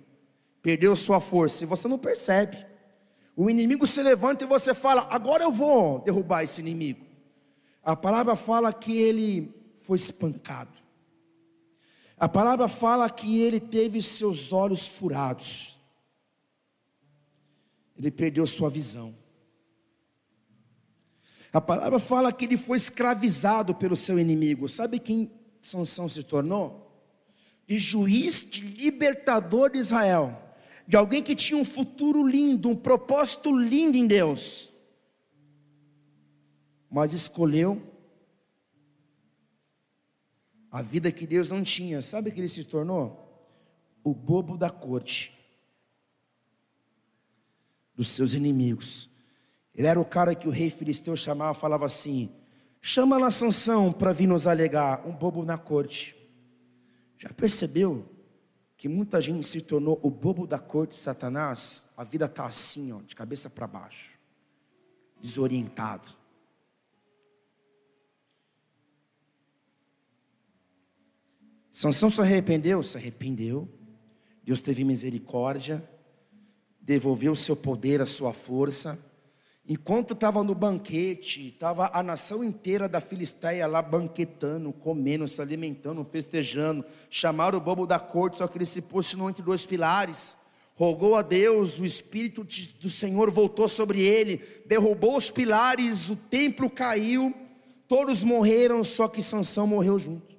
Perdeu 0.61 0.95
sua 0.95 1.23
força. 1.23 1.65
E 1.65 1.67
você 1.67 1.89
não 1.89 1.99
percebe. 1.99 2.67
O 3.35 3.49
inimigo 3.49 3.87
se 3.87 4.03
levanta 4.03 4.45
e 4.45 4.47
você 4.47 4.75
fala: 4.75 5.09
agora 5.11 5.43
eu 5.43 5.51
vou 5.51 6.01
derrubar 6.01 6.45
esse 6.45 6.61
inimigo. 6.61 7.03
A 7.83 7.97
palavra 7.97 8.37
fala 8.37 8.73
que 8.75 8.95
ele 8.95 9.55
foi 9.79 9.97
espancado. 9.97 10.73
A 12.19 12.29
palavra 12.29 12.69
fala 12.69 13.09
que 13.09 13.41
ele 13.41 13.59
teve 13.59 14.03
seus 14.03 14.53
olhos 14.53 14.87
furados. 14.87 15.79
Ele 17.97 18.11
perdeu 18.11 18.47
sua 18.47 18.69
visão. 18.69 19.15
A 21.55 21.61
palavra 21.61 22.01
fala 22.01 22.33
que 22.33 22.47
ele 22.47 22.57
foi 22.57 22.77
escravizado 22.77 23.77
pelo 23.77 23.97
seu 23.97 24.19
inimigo. 24.19 24.69
Sabe 24.69 24.99
quem 24.99 25.31
Sansão 25.62 26.09
se 26.09 26.25
tornou? 26.25 26.93
De 27.64 27.79
juiz, 27.79 28.43
de 28.43 28.61
libertador 28.61 29.71
de 29.71 29.79
Israel. 29.79 30.37
De 30.85 30.97
alguém 30.97 31.23
que 31.23 31.37
tinha 31.37 31.57
um 31.57 31.64
futuro 31.64 32.27
lindo, 32.27 32.69
um 32.69 32.75
propósito 32.75 33.57
lindo 33.57 33.97
em 33.97 34.05
Deus. 34.05 34.69
Mas 36.90 37.12
escolheu 37.12 37.81
a 40.73 40.83
vida 40.83 41.12
que 41.12 41.25
Deus 41.25 41.51
não 41.51 41.62
tinha. 41.62 42.03
Sabe 42.03 42.33
que 42.33 42.40
ele 42.40 42.49
se 42.49 42.64
tornou? 42.64 43.49
O 44.03 44.12
bobo 44.12 44.59
da 44.59 44.71
corte 44.71 45.33
dos 47.95 48.09
seus 48.09 48.35
inimigos. 48.35 49.13
Ele 49.75 49.87
era 49.87 50.01
o 50.01 50.05
cara 50.05 50.35
que 50.35 50.46
o 50.46 50.51
rei 50.51 50.71
filisteu 50.71 51.17
chamava, 51.17 51.53
falava 51.53 51.87
assim: 51.87 52.31
chama 52.81 53.19
lá 53.19 53.31
Sansão 53.31 53.92
para 53.92 54.13
vir 54.13 54.27
nos 54.27 54.46
alegar, 54.46 55.07
um 55.07 55.13
bobo 55.13 55.44
na 55.44 55.59
corte. 55.59 56.15
Já 57.19 57.31
percebeu 57.31 58.07
que 58.77 58.88
muita 58.88 59.21
gente 59.21 59.46
se 59.46 59.63
tornou 59.63 59.98
o 60.03 60.11
bobo 60.11 60.46
da 60.46 60.59
corte 60.59 60.90
de 60.90 60.98
Satanás? 60.98 61.92
A 61.96 62.05
vida 62.05 62.27
está 62.27 62.46
assim, 62.46 62.92
ó, 62.92 63.01
de 63.01 63.17
cabeça 63.17 63.48
para 63.51 63.67
baixo, 63.67 64.11
desorientado. 65.21 66.09
Sansão 71.73 72.09
se 72.09 72.21
arrependeu? 72.21 72.85
Se 72.85 72.96
arrependeu. 72.96 73.69
Deus 74.44 74.61
teve 74.61 74.85
misericórdia, 74.85 75.83
devolveu 76.81 77.33
o 77.33 77.37
seu 77.37 77.57
poder, 77.57 78.01
a 78.01 78.07
sua 78.07 78.33
força. 78.33 78.96
Enquanto 79.67 80.12
estava 80.12 80.44
no 80.44 80.54
banquete, 80.54 81.48
estava 81.48 81.90
a 81.94 82.02
nação 82.02 82.44
inteira 82.44 82.87
da 82.87 83.00
Filisteia 83.00 83.67
lá 83.67 83.81
banquetando, 83.81 84.71
comendo, 84.75 85.27
se 85.27 85.40
alimentando, 85.40 86.04
festejando. 86.04 86.85
Chamaram 87.08 87.56
o 87.56 87.60
bobo 87.62 87.87
da 87.87 87.98
corte, 87.98 88.38
só 88.38 88.46
que 88.46 88.58
ele 88.58 88.67
se 88.67 88.83
posicionou 88.83 89.31
entre 89.31 89.42
dois 89.42 89.65
pilares. 89.65 90.38
Rogou 90.75 91.17
a 91.17 91.23
Deus, 91.23 91.79
o 91.79 91.85
Espírito 91.85 92.46
do 92.79 92.90
Senhor 92.90 93.31
voltou 93.31 93.67
sobre 93.67 94.02
ele, 94.02 94.42
derrubou 94.67 95.17
os 95.17 95.31
pilares, 95.31 96.10
o 96.10 96.17
templo 96.17 96.69
caiu, 96.69 97.33
todos 97.87 98.23
morreram, 98.23 98.83
só 98.85 99.08
que 99.08 99.23
Sansão 99.23 99.67
morreu 99.67 99.98
junto. 99.98 100.35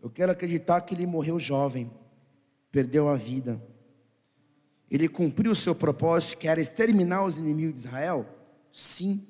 Eu 0.00 0.08
quero 0.08 0.32
acreditar 0.32 0.80
que 0.82 0.94
ele 0.94 1.04
morreu 1.04 1.38
jovem, 1.38 1.90
perdeu 2.70 3.08
a 3.08 3.16
vida 3.16 3.60
ele 4.90 5.08
cumpriu 5.08 5.52
o 5.52 5.56
seu 5.56 5.74
propósito, 5.74 6.38
que 6.38 6.48
era 6.48 6.60
exterminar 6.60 7.24
os 7.24 7.36
inimigos 7.36 7.82
de 7.82 7.88
Israel? 7.88 8.26
Sim. 8.70 9.26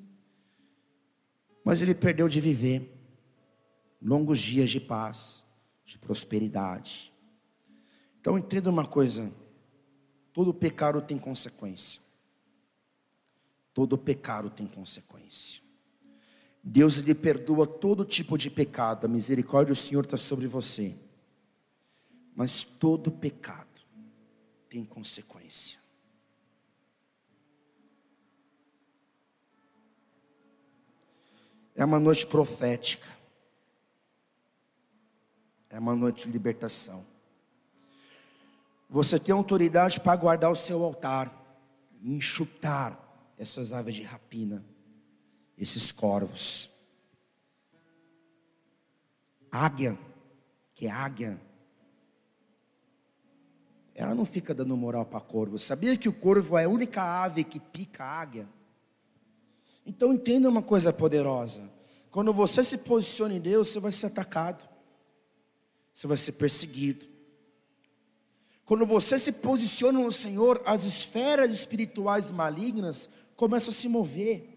Mas 1.64 1.80
ele 1.80 1.94
perdeu 1.94 2.28
de 2.28 2.40
viver 2.40 2.92
longos 4.00 4.40
dias 4.40 4.70
de 4.70 4.80
paz, 4.80 5.46
de 5.84 5.98
prosperidade. 5.98 7.12
Então 8.20 8.38
entenda 8.38 8.68
uma 8.68 8.86
coisa: 8.86 9.32
todo 10.32 10.52
pecado 10.52 11.00
tem 11.00 11.18
consequência. 11.18 12.02
Todo 13.72 13.98
pecado 13.98 14.50
tem 14.50 14.66
consequência. 14.66 15.61
Deus 16.62 16.96
lhe 16.96 17.14
perdoa 17.14 17.66
todo 17.66 18.04
tipo 18.04 18.36
de 18.36 18.50
pecado, 18.50 19.04
a 19.04 19.09
misericórdia 19.09 19.72
do 19.72 19.76
Senhor 19.76 20.04
está 20.04 20.16
sobre 20.16 20.46
você. 20.46 20.96
Mas 22.34 22.64
todo 22.64 23.11
pecado 23.11 23.66
tem 24.77 24.85
consequência. 24.85 25.79
É 31.74 31.83
uma 31.83 31.99
noite 31.99 32.27
profética. 32.27 33.09
É 35.70 35.79
uma 35.79 35.97
noite 35.97 36.27
de 36.27 36.31
libertação. 36.31 37.07
Você 38.91 39.18
tem 39.18 39.35
autoridade 39.35 39.99
para 39.99 40.14
guardar 40.14 40.53
o 40.53 40.57
seu 40.57 40.85
altar, 40.85 41.33
enxutar 42.03 43.01
essas 43.39 43.72
aves 43.72 43.95
de 43.95 44.03
rapina, 44.03 44.62
esses 45.57 45.91
corvos. 45.91 46.68
Águia, 49.51 49.99
que 50.74 50.87
é 50.87 50.91
águia, 50.91 51.41
ela 53.97 54.14
não 54.14 54.26
fica 54.26 54.53
dando 54.53 54.76
moral 54.76 55.07
para 55.07 55.20
corvo. 55.20 55.59
Sabia 55.59 55.97
que 55.97 56.07
o 56.07 56.12
corvo 56.12 56.59
é 56.59 56.64
a 56.64 56.68
única 56.68 57.03
ave 57.03 57.42
que 57.42 57.59
pica 57.59 58.05
a 58.05 58.20
águia? 58.20 58.47
Então 59.86 60.12
entenda 60.12 60.51
uma 60.51 60.62
coisa 60.62 60.92
poderosa. 60.92 61.72
Quando 62.11 62.30
você 62.30 62.62
se 62.62 62.76
posiciona 62.76 63.32
em 63.32 63.40
Deus, 63.40 63.68
você 63.68 63.80
vai 63.80 63.90
ser 63.90 64.07
atacado. 64.07 64.62
Você 65.94 66.07
vai 66.07 66.18
ser 66.18 66.32
perseguido. 66.32 67.07
Quando 68.66 68.84
você 68.84 69.18
se 69.18 69.32
posiciona 69.32 69.99
no 69.99 70.12
Senhor, 70.12 70.61
as 70.66 70.84
esferas 70.84 71.55
espirituais 71.55 72.30
malignas 72.30 73.09
começam 73.34 73.70
a 73.70 73.74
se 73.74 73.88
mover. 73.88 74.53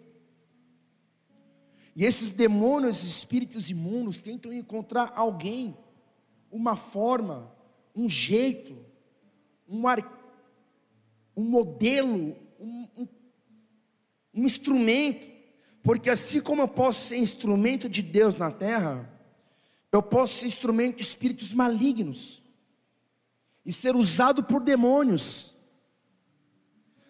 E 1.96 2.04
esses 2.04 2.30
demônios, 2.30 3.04
espíritos 3.04 3.70
imundos, 3.70 4.18
tentam 4.18 4.52
encontrar 4.52 5.14
alguém, 5.16 5.78
uma 6.52 6.76
forma, 6.76 7.50
um 7.96 8.10
jeito 8.10 8.89
um, 9.70 9.88
ar, 9.88 10.02
um 11.38 11.44
modelo, 11.44 12.36
um, 12.60 12.88
um, 12.98 13.08
um 14.34 14.44
instrumento, 14.44 15.28
porque 15.84 16.10
assim 16.10 16.42
como 16.42 16.64
eu 16.64 16.68
posso 16.68 17.08
ser 17.08 17.18
instrumento 17.18 17.88
de 17.88 18.02
Deus 18.02 18.36
na 18.36 18.52
terra, 18.52 19.10
eu 19.92 20.02
posso 20.02 20.36
ser 20.36 20.48
instrumento 20.48 20.98
de 20.98 21.04
espíritos 21.04 21.54
malignos 21.54 22.44
e 23.66 23.72
ser 23.72 23.96
usado 23.96 24.44
por 24.44 24.62
demônios 24.62 25.56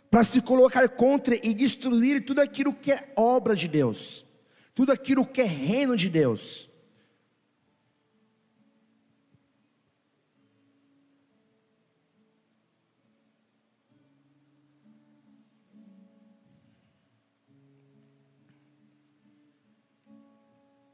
para 0.10 0.24
se 0.24 0.42
colocar 0.42 0.88
contra 0.90 1.36
e 1.36 1.54
destruir 1.54 2.26
tudo 2.26 2.42
aquilo 2.42 2.74
que 2.74 2.92
é 2.92 3.14
obra 3.16 3.56
de 3.56 3.68
Deus, 3.68 4.26
tudo 4.74 4.92
aquilo 4.92 5.26
que 5.26 5.42
é 5.42 5.46
reino 5.46 5.96
de 5.96 6.10
Deus. 6.10 6.69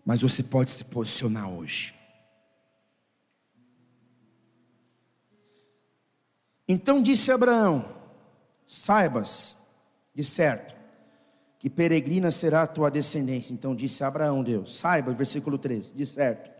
Mas 0.06 0.22
você 0.22 0.43
pode 0.43 0.70
se 0.70 0.86
posicionar 0.86 1.49
hoje. 1.49 1.95
Então 6.68 7.01
disse 7.01 7.32
Abraão: 7.32 7.86
Saibas, 8.68 9.58
de 10.14 10.24
certo, 10.24 10.76
que 11.58 11.70
peregrina 11.70 12.30
será 12.30 12.62
a 12.62 12.68
tua 12.68 12.91
descendência. 12.91 13.51
Então 13.51 13.76
disse 13.76 14.03
Abraão, 14.03 14.43
Deus: 14.43 14.78
Saiba, 14.78 15.14
versículo 15.14 15.58
13, 15.58 15.93
de 15.93 16.06
certo, 16.06 16.51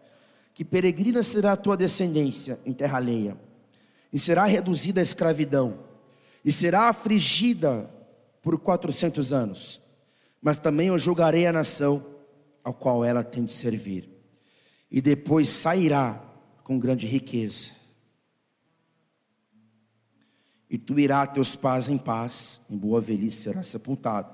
que 0.54 0.66
peregrina 0.66 1.22
será 1.22 1.52
a 1.52 1.58
tua 1.58 1.78
descendência 1.78 2.60
em 2.66 2.74
terra 2.74 2.98
alheia, 2.98 3.38
e 4.12 4.18
será 4.18 4.46
reduzida 4.46 5.00
à 5.00 5.04
escravidão, 5.04 5.80
e 6.44 6.52
será 6.52 6.90
afligida 6.90 7.90
por 8.42 8.58
quatrocentos 8.60 9.32
anos. 9.32 9.82
Mas 10.42 10.58
também 10.58 10.88
eu 10.88 10.98
julgarei 10.98 11.48
a 11.48 11.54
nação 11.54 12.15
ao 12.66 12.74
qual 12.74 13.06
ela 13.06 13.24
tem 13.24 13.46
de 13.46 13.54
servir, 13.54 14.10
e 14.90 15.00
depois 15.00 15.48
sairá 15.50 16.22
com 16.64 16.80
grande 16.80 17.06
riqueza. 17.06 17.70
E 20.68 20.80
tu 20.80 21.00
irás 21.00 21.32
teus 21.32 21.56
pais 21.56 21.88
em 21.90 21.98
paz, 21.98 22.66
em 22.70 22.76
boa 22.76 23.00
velhice 23.00 23.44
será 23.44 23.62
sepultado. 23.62 24.34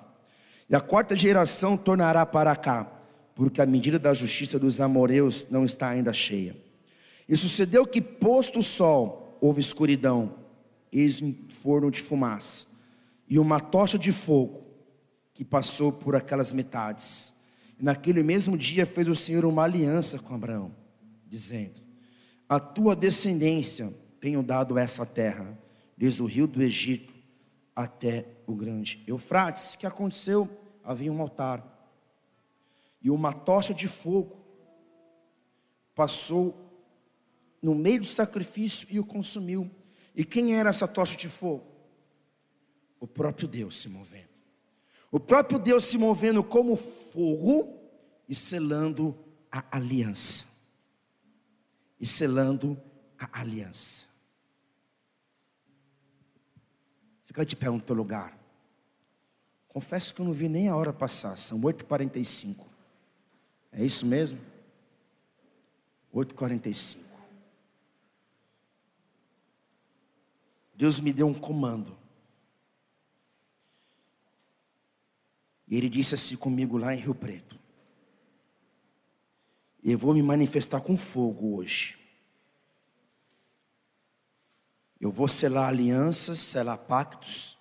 E 0.69 0.73
a 0.73 0.79
quarta 0.79 1.15
geração 1.15 1.75
tornará 1.75 2.25
para 2.25 2.55
cá, 2.55 2.89
porque 3.35 3.61
a 3.61 3.65
medida 3.65 3.99
da 3.99 4.13
justiça 4.13 4.57
dos 4.57 4.79
amoreus 4.79 5.45
não 5.49 5.65
está 5.65 5.89
ainda 5.89 6.13
cheia. 6.13 6.55
E 7.27 7.35
sucedeu 7.35 7.85
que, 7.85 8.01
posto 8.01 8.59
o 8.59 8.63
sol, 8.63 9.37
houve 9.41 9.59
escuridão, 9.59 10.35
eis 10.89 11.21
um 11.21 11.35
forno 11.61 11.91
de 11.91 12.01
fumaça, 12.01 12.67
e 13.27 13.37
uma 13.37 13.59
tocha 13.59 13.99
de 13.99 14.13
fogo 14.13 14.65
que 15.33 15.43
passou 15.43 15.91
por 15.91 16.15
aquelas 16.15 16.53
metades. 16.53 17.40
Naquele 17.81 18.21
mesmo 18.21 18.55
dia 18.55 18.85
fez 18.85 19.07
o 19.07 19.15
Senhor 19.15 19.43
uma 19.43 19.63
aliança 19.63 20.19
com 20.19 20.35
Abraão, 20.35 20.71
dizendo: 21.27 21.81
A 22.47 22.59
tua 22.59 22.95
descendência 22.95 23.91
tenho 24.19 24.43
dado 24.43 24.77
essa 24.77 25.05
terra, 25.05 25.57
desde 25.97 26.21
o 26.21 26.27
rio 26.27 26.45
do 26.45 26.61
Egito 26.61 27.11
até 27.75 28.27
o 28.45 28.53
grande 28.53 29.03
Eufrates. 29.07 29.73
O 29.73 29.79
que 29.79 29.87
aconteceu? 29.87 30.47
Havia 30.83 31.11
um 31.11 31.21
altar 31.21 31.71
e 33.01 33.09
uma 33.09 33.33
tocha 33.33 33.73
de 33.73 33.87
fogo 33.87 34.39
passou 35.95 36.55
no 37.61 37.73
meio 37.73 38.01
do 38.01 38.07
sacrifício 38.07 38.87
e 38.91 38.99
o 38.99 39.05
consumiu. 39.05 39.69
E 40.15 40.23
quem 40.23 40.55
era 40.55 40.69
essa 40.69 40.87
tocha 40.87 41.15
de 41.15 41.27
fogo? 41.27 41.65
O 42.99 43.07
próprio 43.07 43.47
Deus 43.47 43.77
se 43.77 43.89
movendo. 43.89 44.30
O 45.11 45.19
próprio 45.19 45.59
Deus 45.59 45.85
se 45.85 45.97
movendo 45.97 46.41
como 46.41 46.77
fogo 46.77 47.77
e 48.29 48.33
selando 48.33 49.13
a 49.51 49.63
aliança. 49.69 50.45
E 51.99 52.07
selando 52.07 52.81
a 53.19 53.41
aliança. 53.41 54.07
Fica 57.25 57.45
de 57.45 57.55
pé 57.55 57.69
no 57.69 57.81
teu 57.81 57.95
lugar. 57.95 58.39
Confesso 59.67 60.13
que 60.13 60.21
eu 60.21 60.25
não 60.25 60.33
vi 60.33 60.47
nem 60.47 60.69
a 60.69 60.75
hora 60.75 60.93
passar. 60.93 61.37
São 61.37 61.59
8h45. 61.61 62.65
É 63.71 63.83
isso 63.83 64.05
mesmo? 64.05 64.39
8h45. 66.13 67.05
Deus 70.73 70.99
me 70.99 71.13
deu 71.13 71.27
um 71.27 71.33
comando. 71.33 72.00
E 75.71 75.77
ele 75.77 75.87
disse 75.87 76.13
assim 76.13 76.35
comigo 76.35 76.77
lá 76.77 76.93
em 76.93 76.99
Rio 76.99 77.15
Preto: 77.15 77.57
Eu 79.81 79.97
vou 79.97 80.13
me 80.13 80.21
manifestar 80.21 80.81
com 80.81 80.97
fogo 80.97 81.55
hoje. 81.55 81.97
Eu 84.99 85.09
vou 85.09 85.29
selar 85.29 85.69
alianças, 85.69 86.41
selar 86.41 86.77
pactos. 86.77 87.57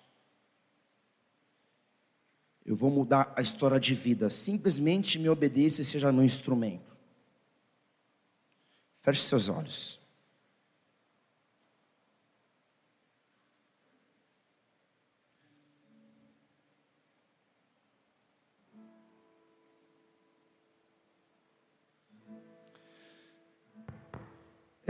Eu 2.65 2.75
vou 2.75 2.91
mudar 2.91 3.33
a 3.35 3.41
história 3.41 3.79
de 3.79 3.95
vida. 3.95 4.29
Simplesmente 4.29 5.17
me 5.17 5.29
obedeça 5.29 5.81
e 5.81 5.85
seja 5.85 6.11
meu 6.11 6.25
instrumento. 6.25 6.95
Feche 8.99 9.21
seus 9.21 9.47
olhos. 9.47 10.00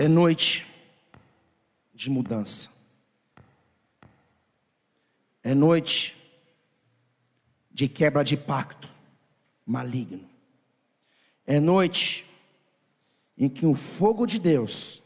É 0.02 0.08
noite 0.08 0.66
de 1.94 2.10
mudança. 2.10 2.72
É 5.44 5.54
noite 5.54 6.18
de 7.70 7.88
quebra 7.88 8.24
de 8.24 8.36
pacto 8.36 8.90
maligno. 9.64 10.28
É 11.46 11.60
noite 11.60 12.26
em 13.38 13.48
que 13.48 13.64
o 13.64 13.76
fogo 13.76 14.26
de 14.26 14.40
Deus 14.40 15.04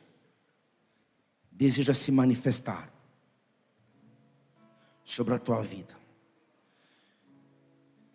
deseja 1.51 1.93
se 1.93 2.09
manifestar 2.09 2.89
sobre 5.03 5.33
a 5.33 5.39
tua 5.39 5.61
vida. 5.61 5.93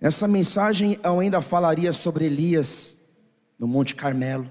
Essa 0.01 0.27
mensagem 0.27 0.99
eu 1.05 1.21
ainda 1.21 1.43
falaria 1.43 1.93
sobre 1.93 2.25
Elias 2.25 3.07
no 3.59 3.69
Monte 3.69 3.95
Carmelo, 3.95 4.51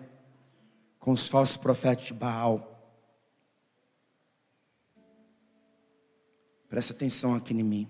com 1.10 1.14
os 1.14 1.28
falsos 1.28 1.58
profetas 1.58 2.06
de 2.06 2.14
Baal. 2.14 2.80
Presta 6.68 6.94
atenção 6.94 7.34
aqui 7.34 7.52
em 7.52 7.64
mim. 7.64 7.90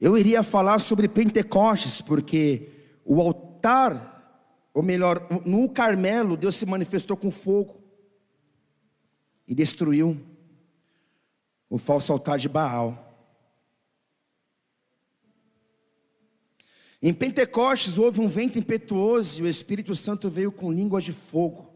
Eu 0.00 0.16
iria 0.16 0.44
falar 0.44 0.78
sobre 0.78 1.08
Pentecostes, 1.08 2.00
porque 2.00 2.70
o 3.04 3.20
altar, 3.20 4.70
ou 4.72 4.84
melhor, 4.84 5.26
no 5.44 5.68
Carmelo, 5.68 6.36
Deus 6.36 6.54
se 6.54 6.64
manifestou 6.64 7.16
com 7.16 7.32
fogo 7.32 7.82
e 9.48 9.52
destruiu 9.52 10.29
o 11.70 11.78
falso 11.78 12.12
altar 12.12 12.38
de 12.38 12.48
Baal. 12.48 13.06
Em 17.00 17.14
Pentecostes 17.14 17.96
houve 17.96 18.20
um 18.20 18.28
vento 18.28 18.58
impetuoso 18.58 19.40
e 19.40 19.46
o 19.46 19.48
Espírito 19.48 19.96
Santo 19.96 20.28
veio 20.28 20.52
com 20.52 20.70
língua 20.70 21.00
de 21.00 21.12
fogo. 21.12 21.72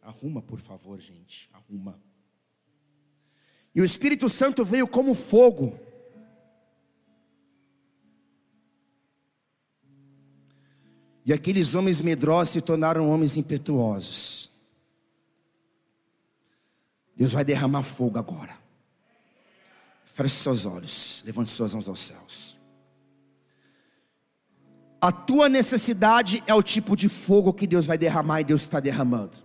Arruma, 0.00 0.40
por 0.40 0.60
favor, 0.60 0.98
gente, 0.98 1.50
arruma. 1.52 2.00
E 3.74 3.80
o 3.82 3.84
Espírito 3.84 4.28
Santo 4.28 4.64
veio 4.64 4.88
como 4.88 5.14
fogo 5.14 5.78
E 11.24 11.32
aqueles 11.32 11.76
homens 11.76 12.00
medrosos 12.00 12.52
se 12.54 12.60
tornaram 12.60 13.08
homens 13.08 13.36
impetuosos. 13.36 14.50
Deus 17.14 17.32
vai 17.32 17.44
derramar 17.44 17.84
fogo 17.84 18.18
agora. 18.18 18.59
Feche 20.12 20.36
seus 20.36 20.66
olhos, 20.66 21.22
levante 21.24 21.50
suas 21.50 21.72
mãos 21.72 21.88
aos 21.88 22.00
céus. 22.00 22.58
A 25.00 25.10
tua 25.10 25.48
necessidade 25.48 26.42
é 26.46 26.54
o 26.54 26.62
tipo 26.62 26.94
de 26.94 27.08
fogo 27.08 27.52
que 27.52 27.66
Deus 27.66 27.86
vai 27.86 27.96
derramar 27.96 28.42
e 28.42 28.44
Deus 28.44 28.62
está 28.62 28.80
derramando. 28.80 29.36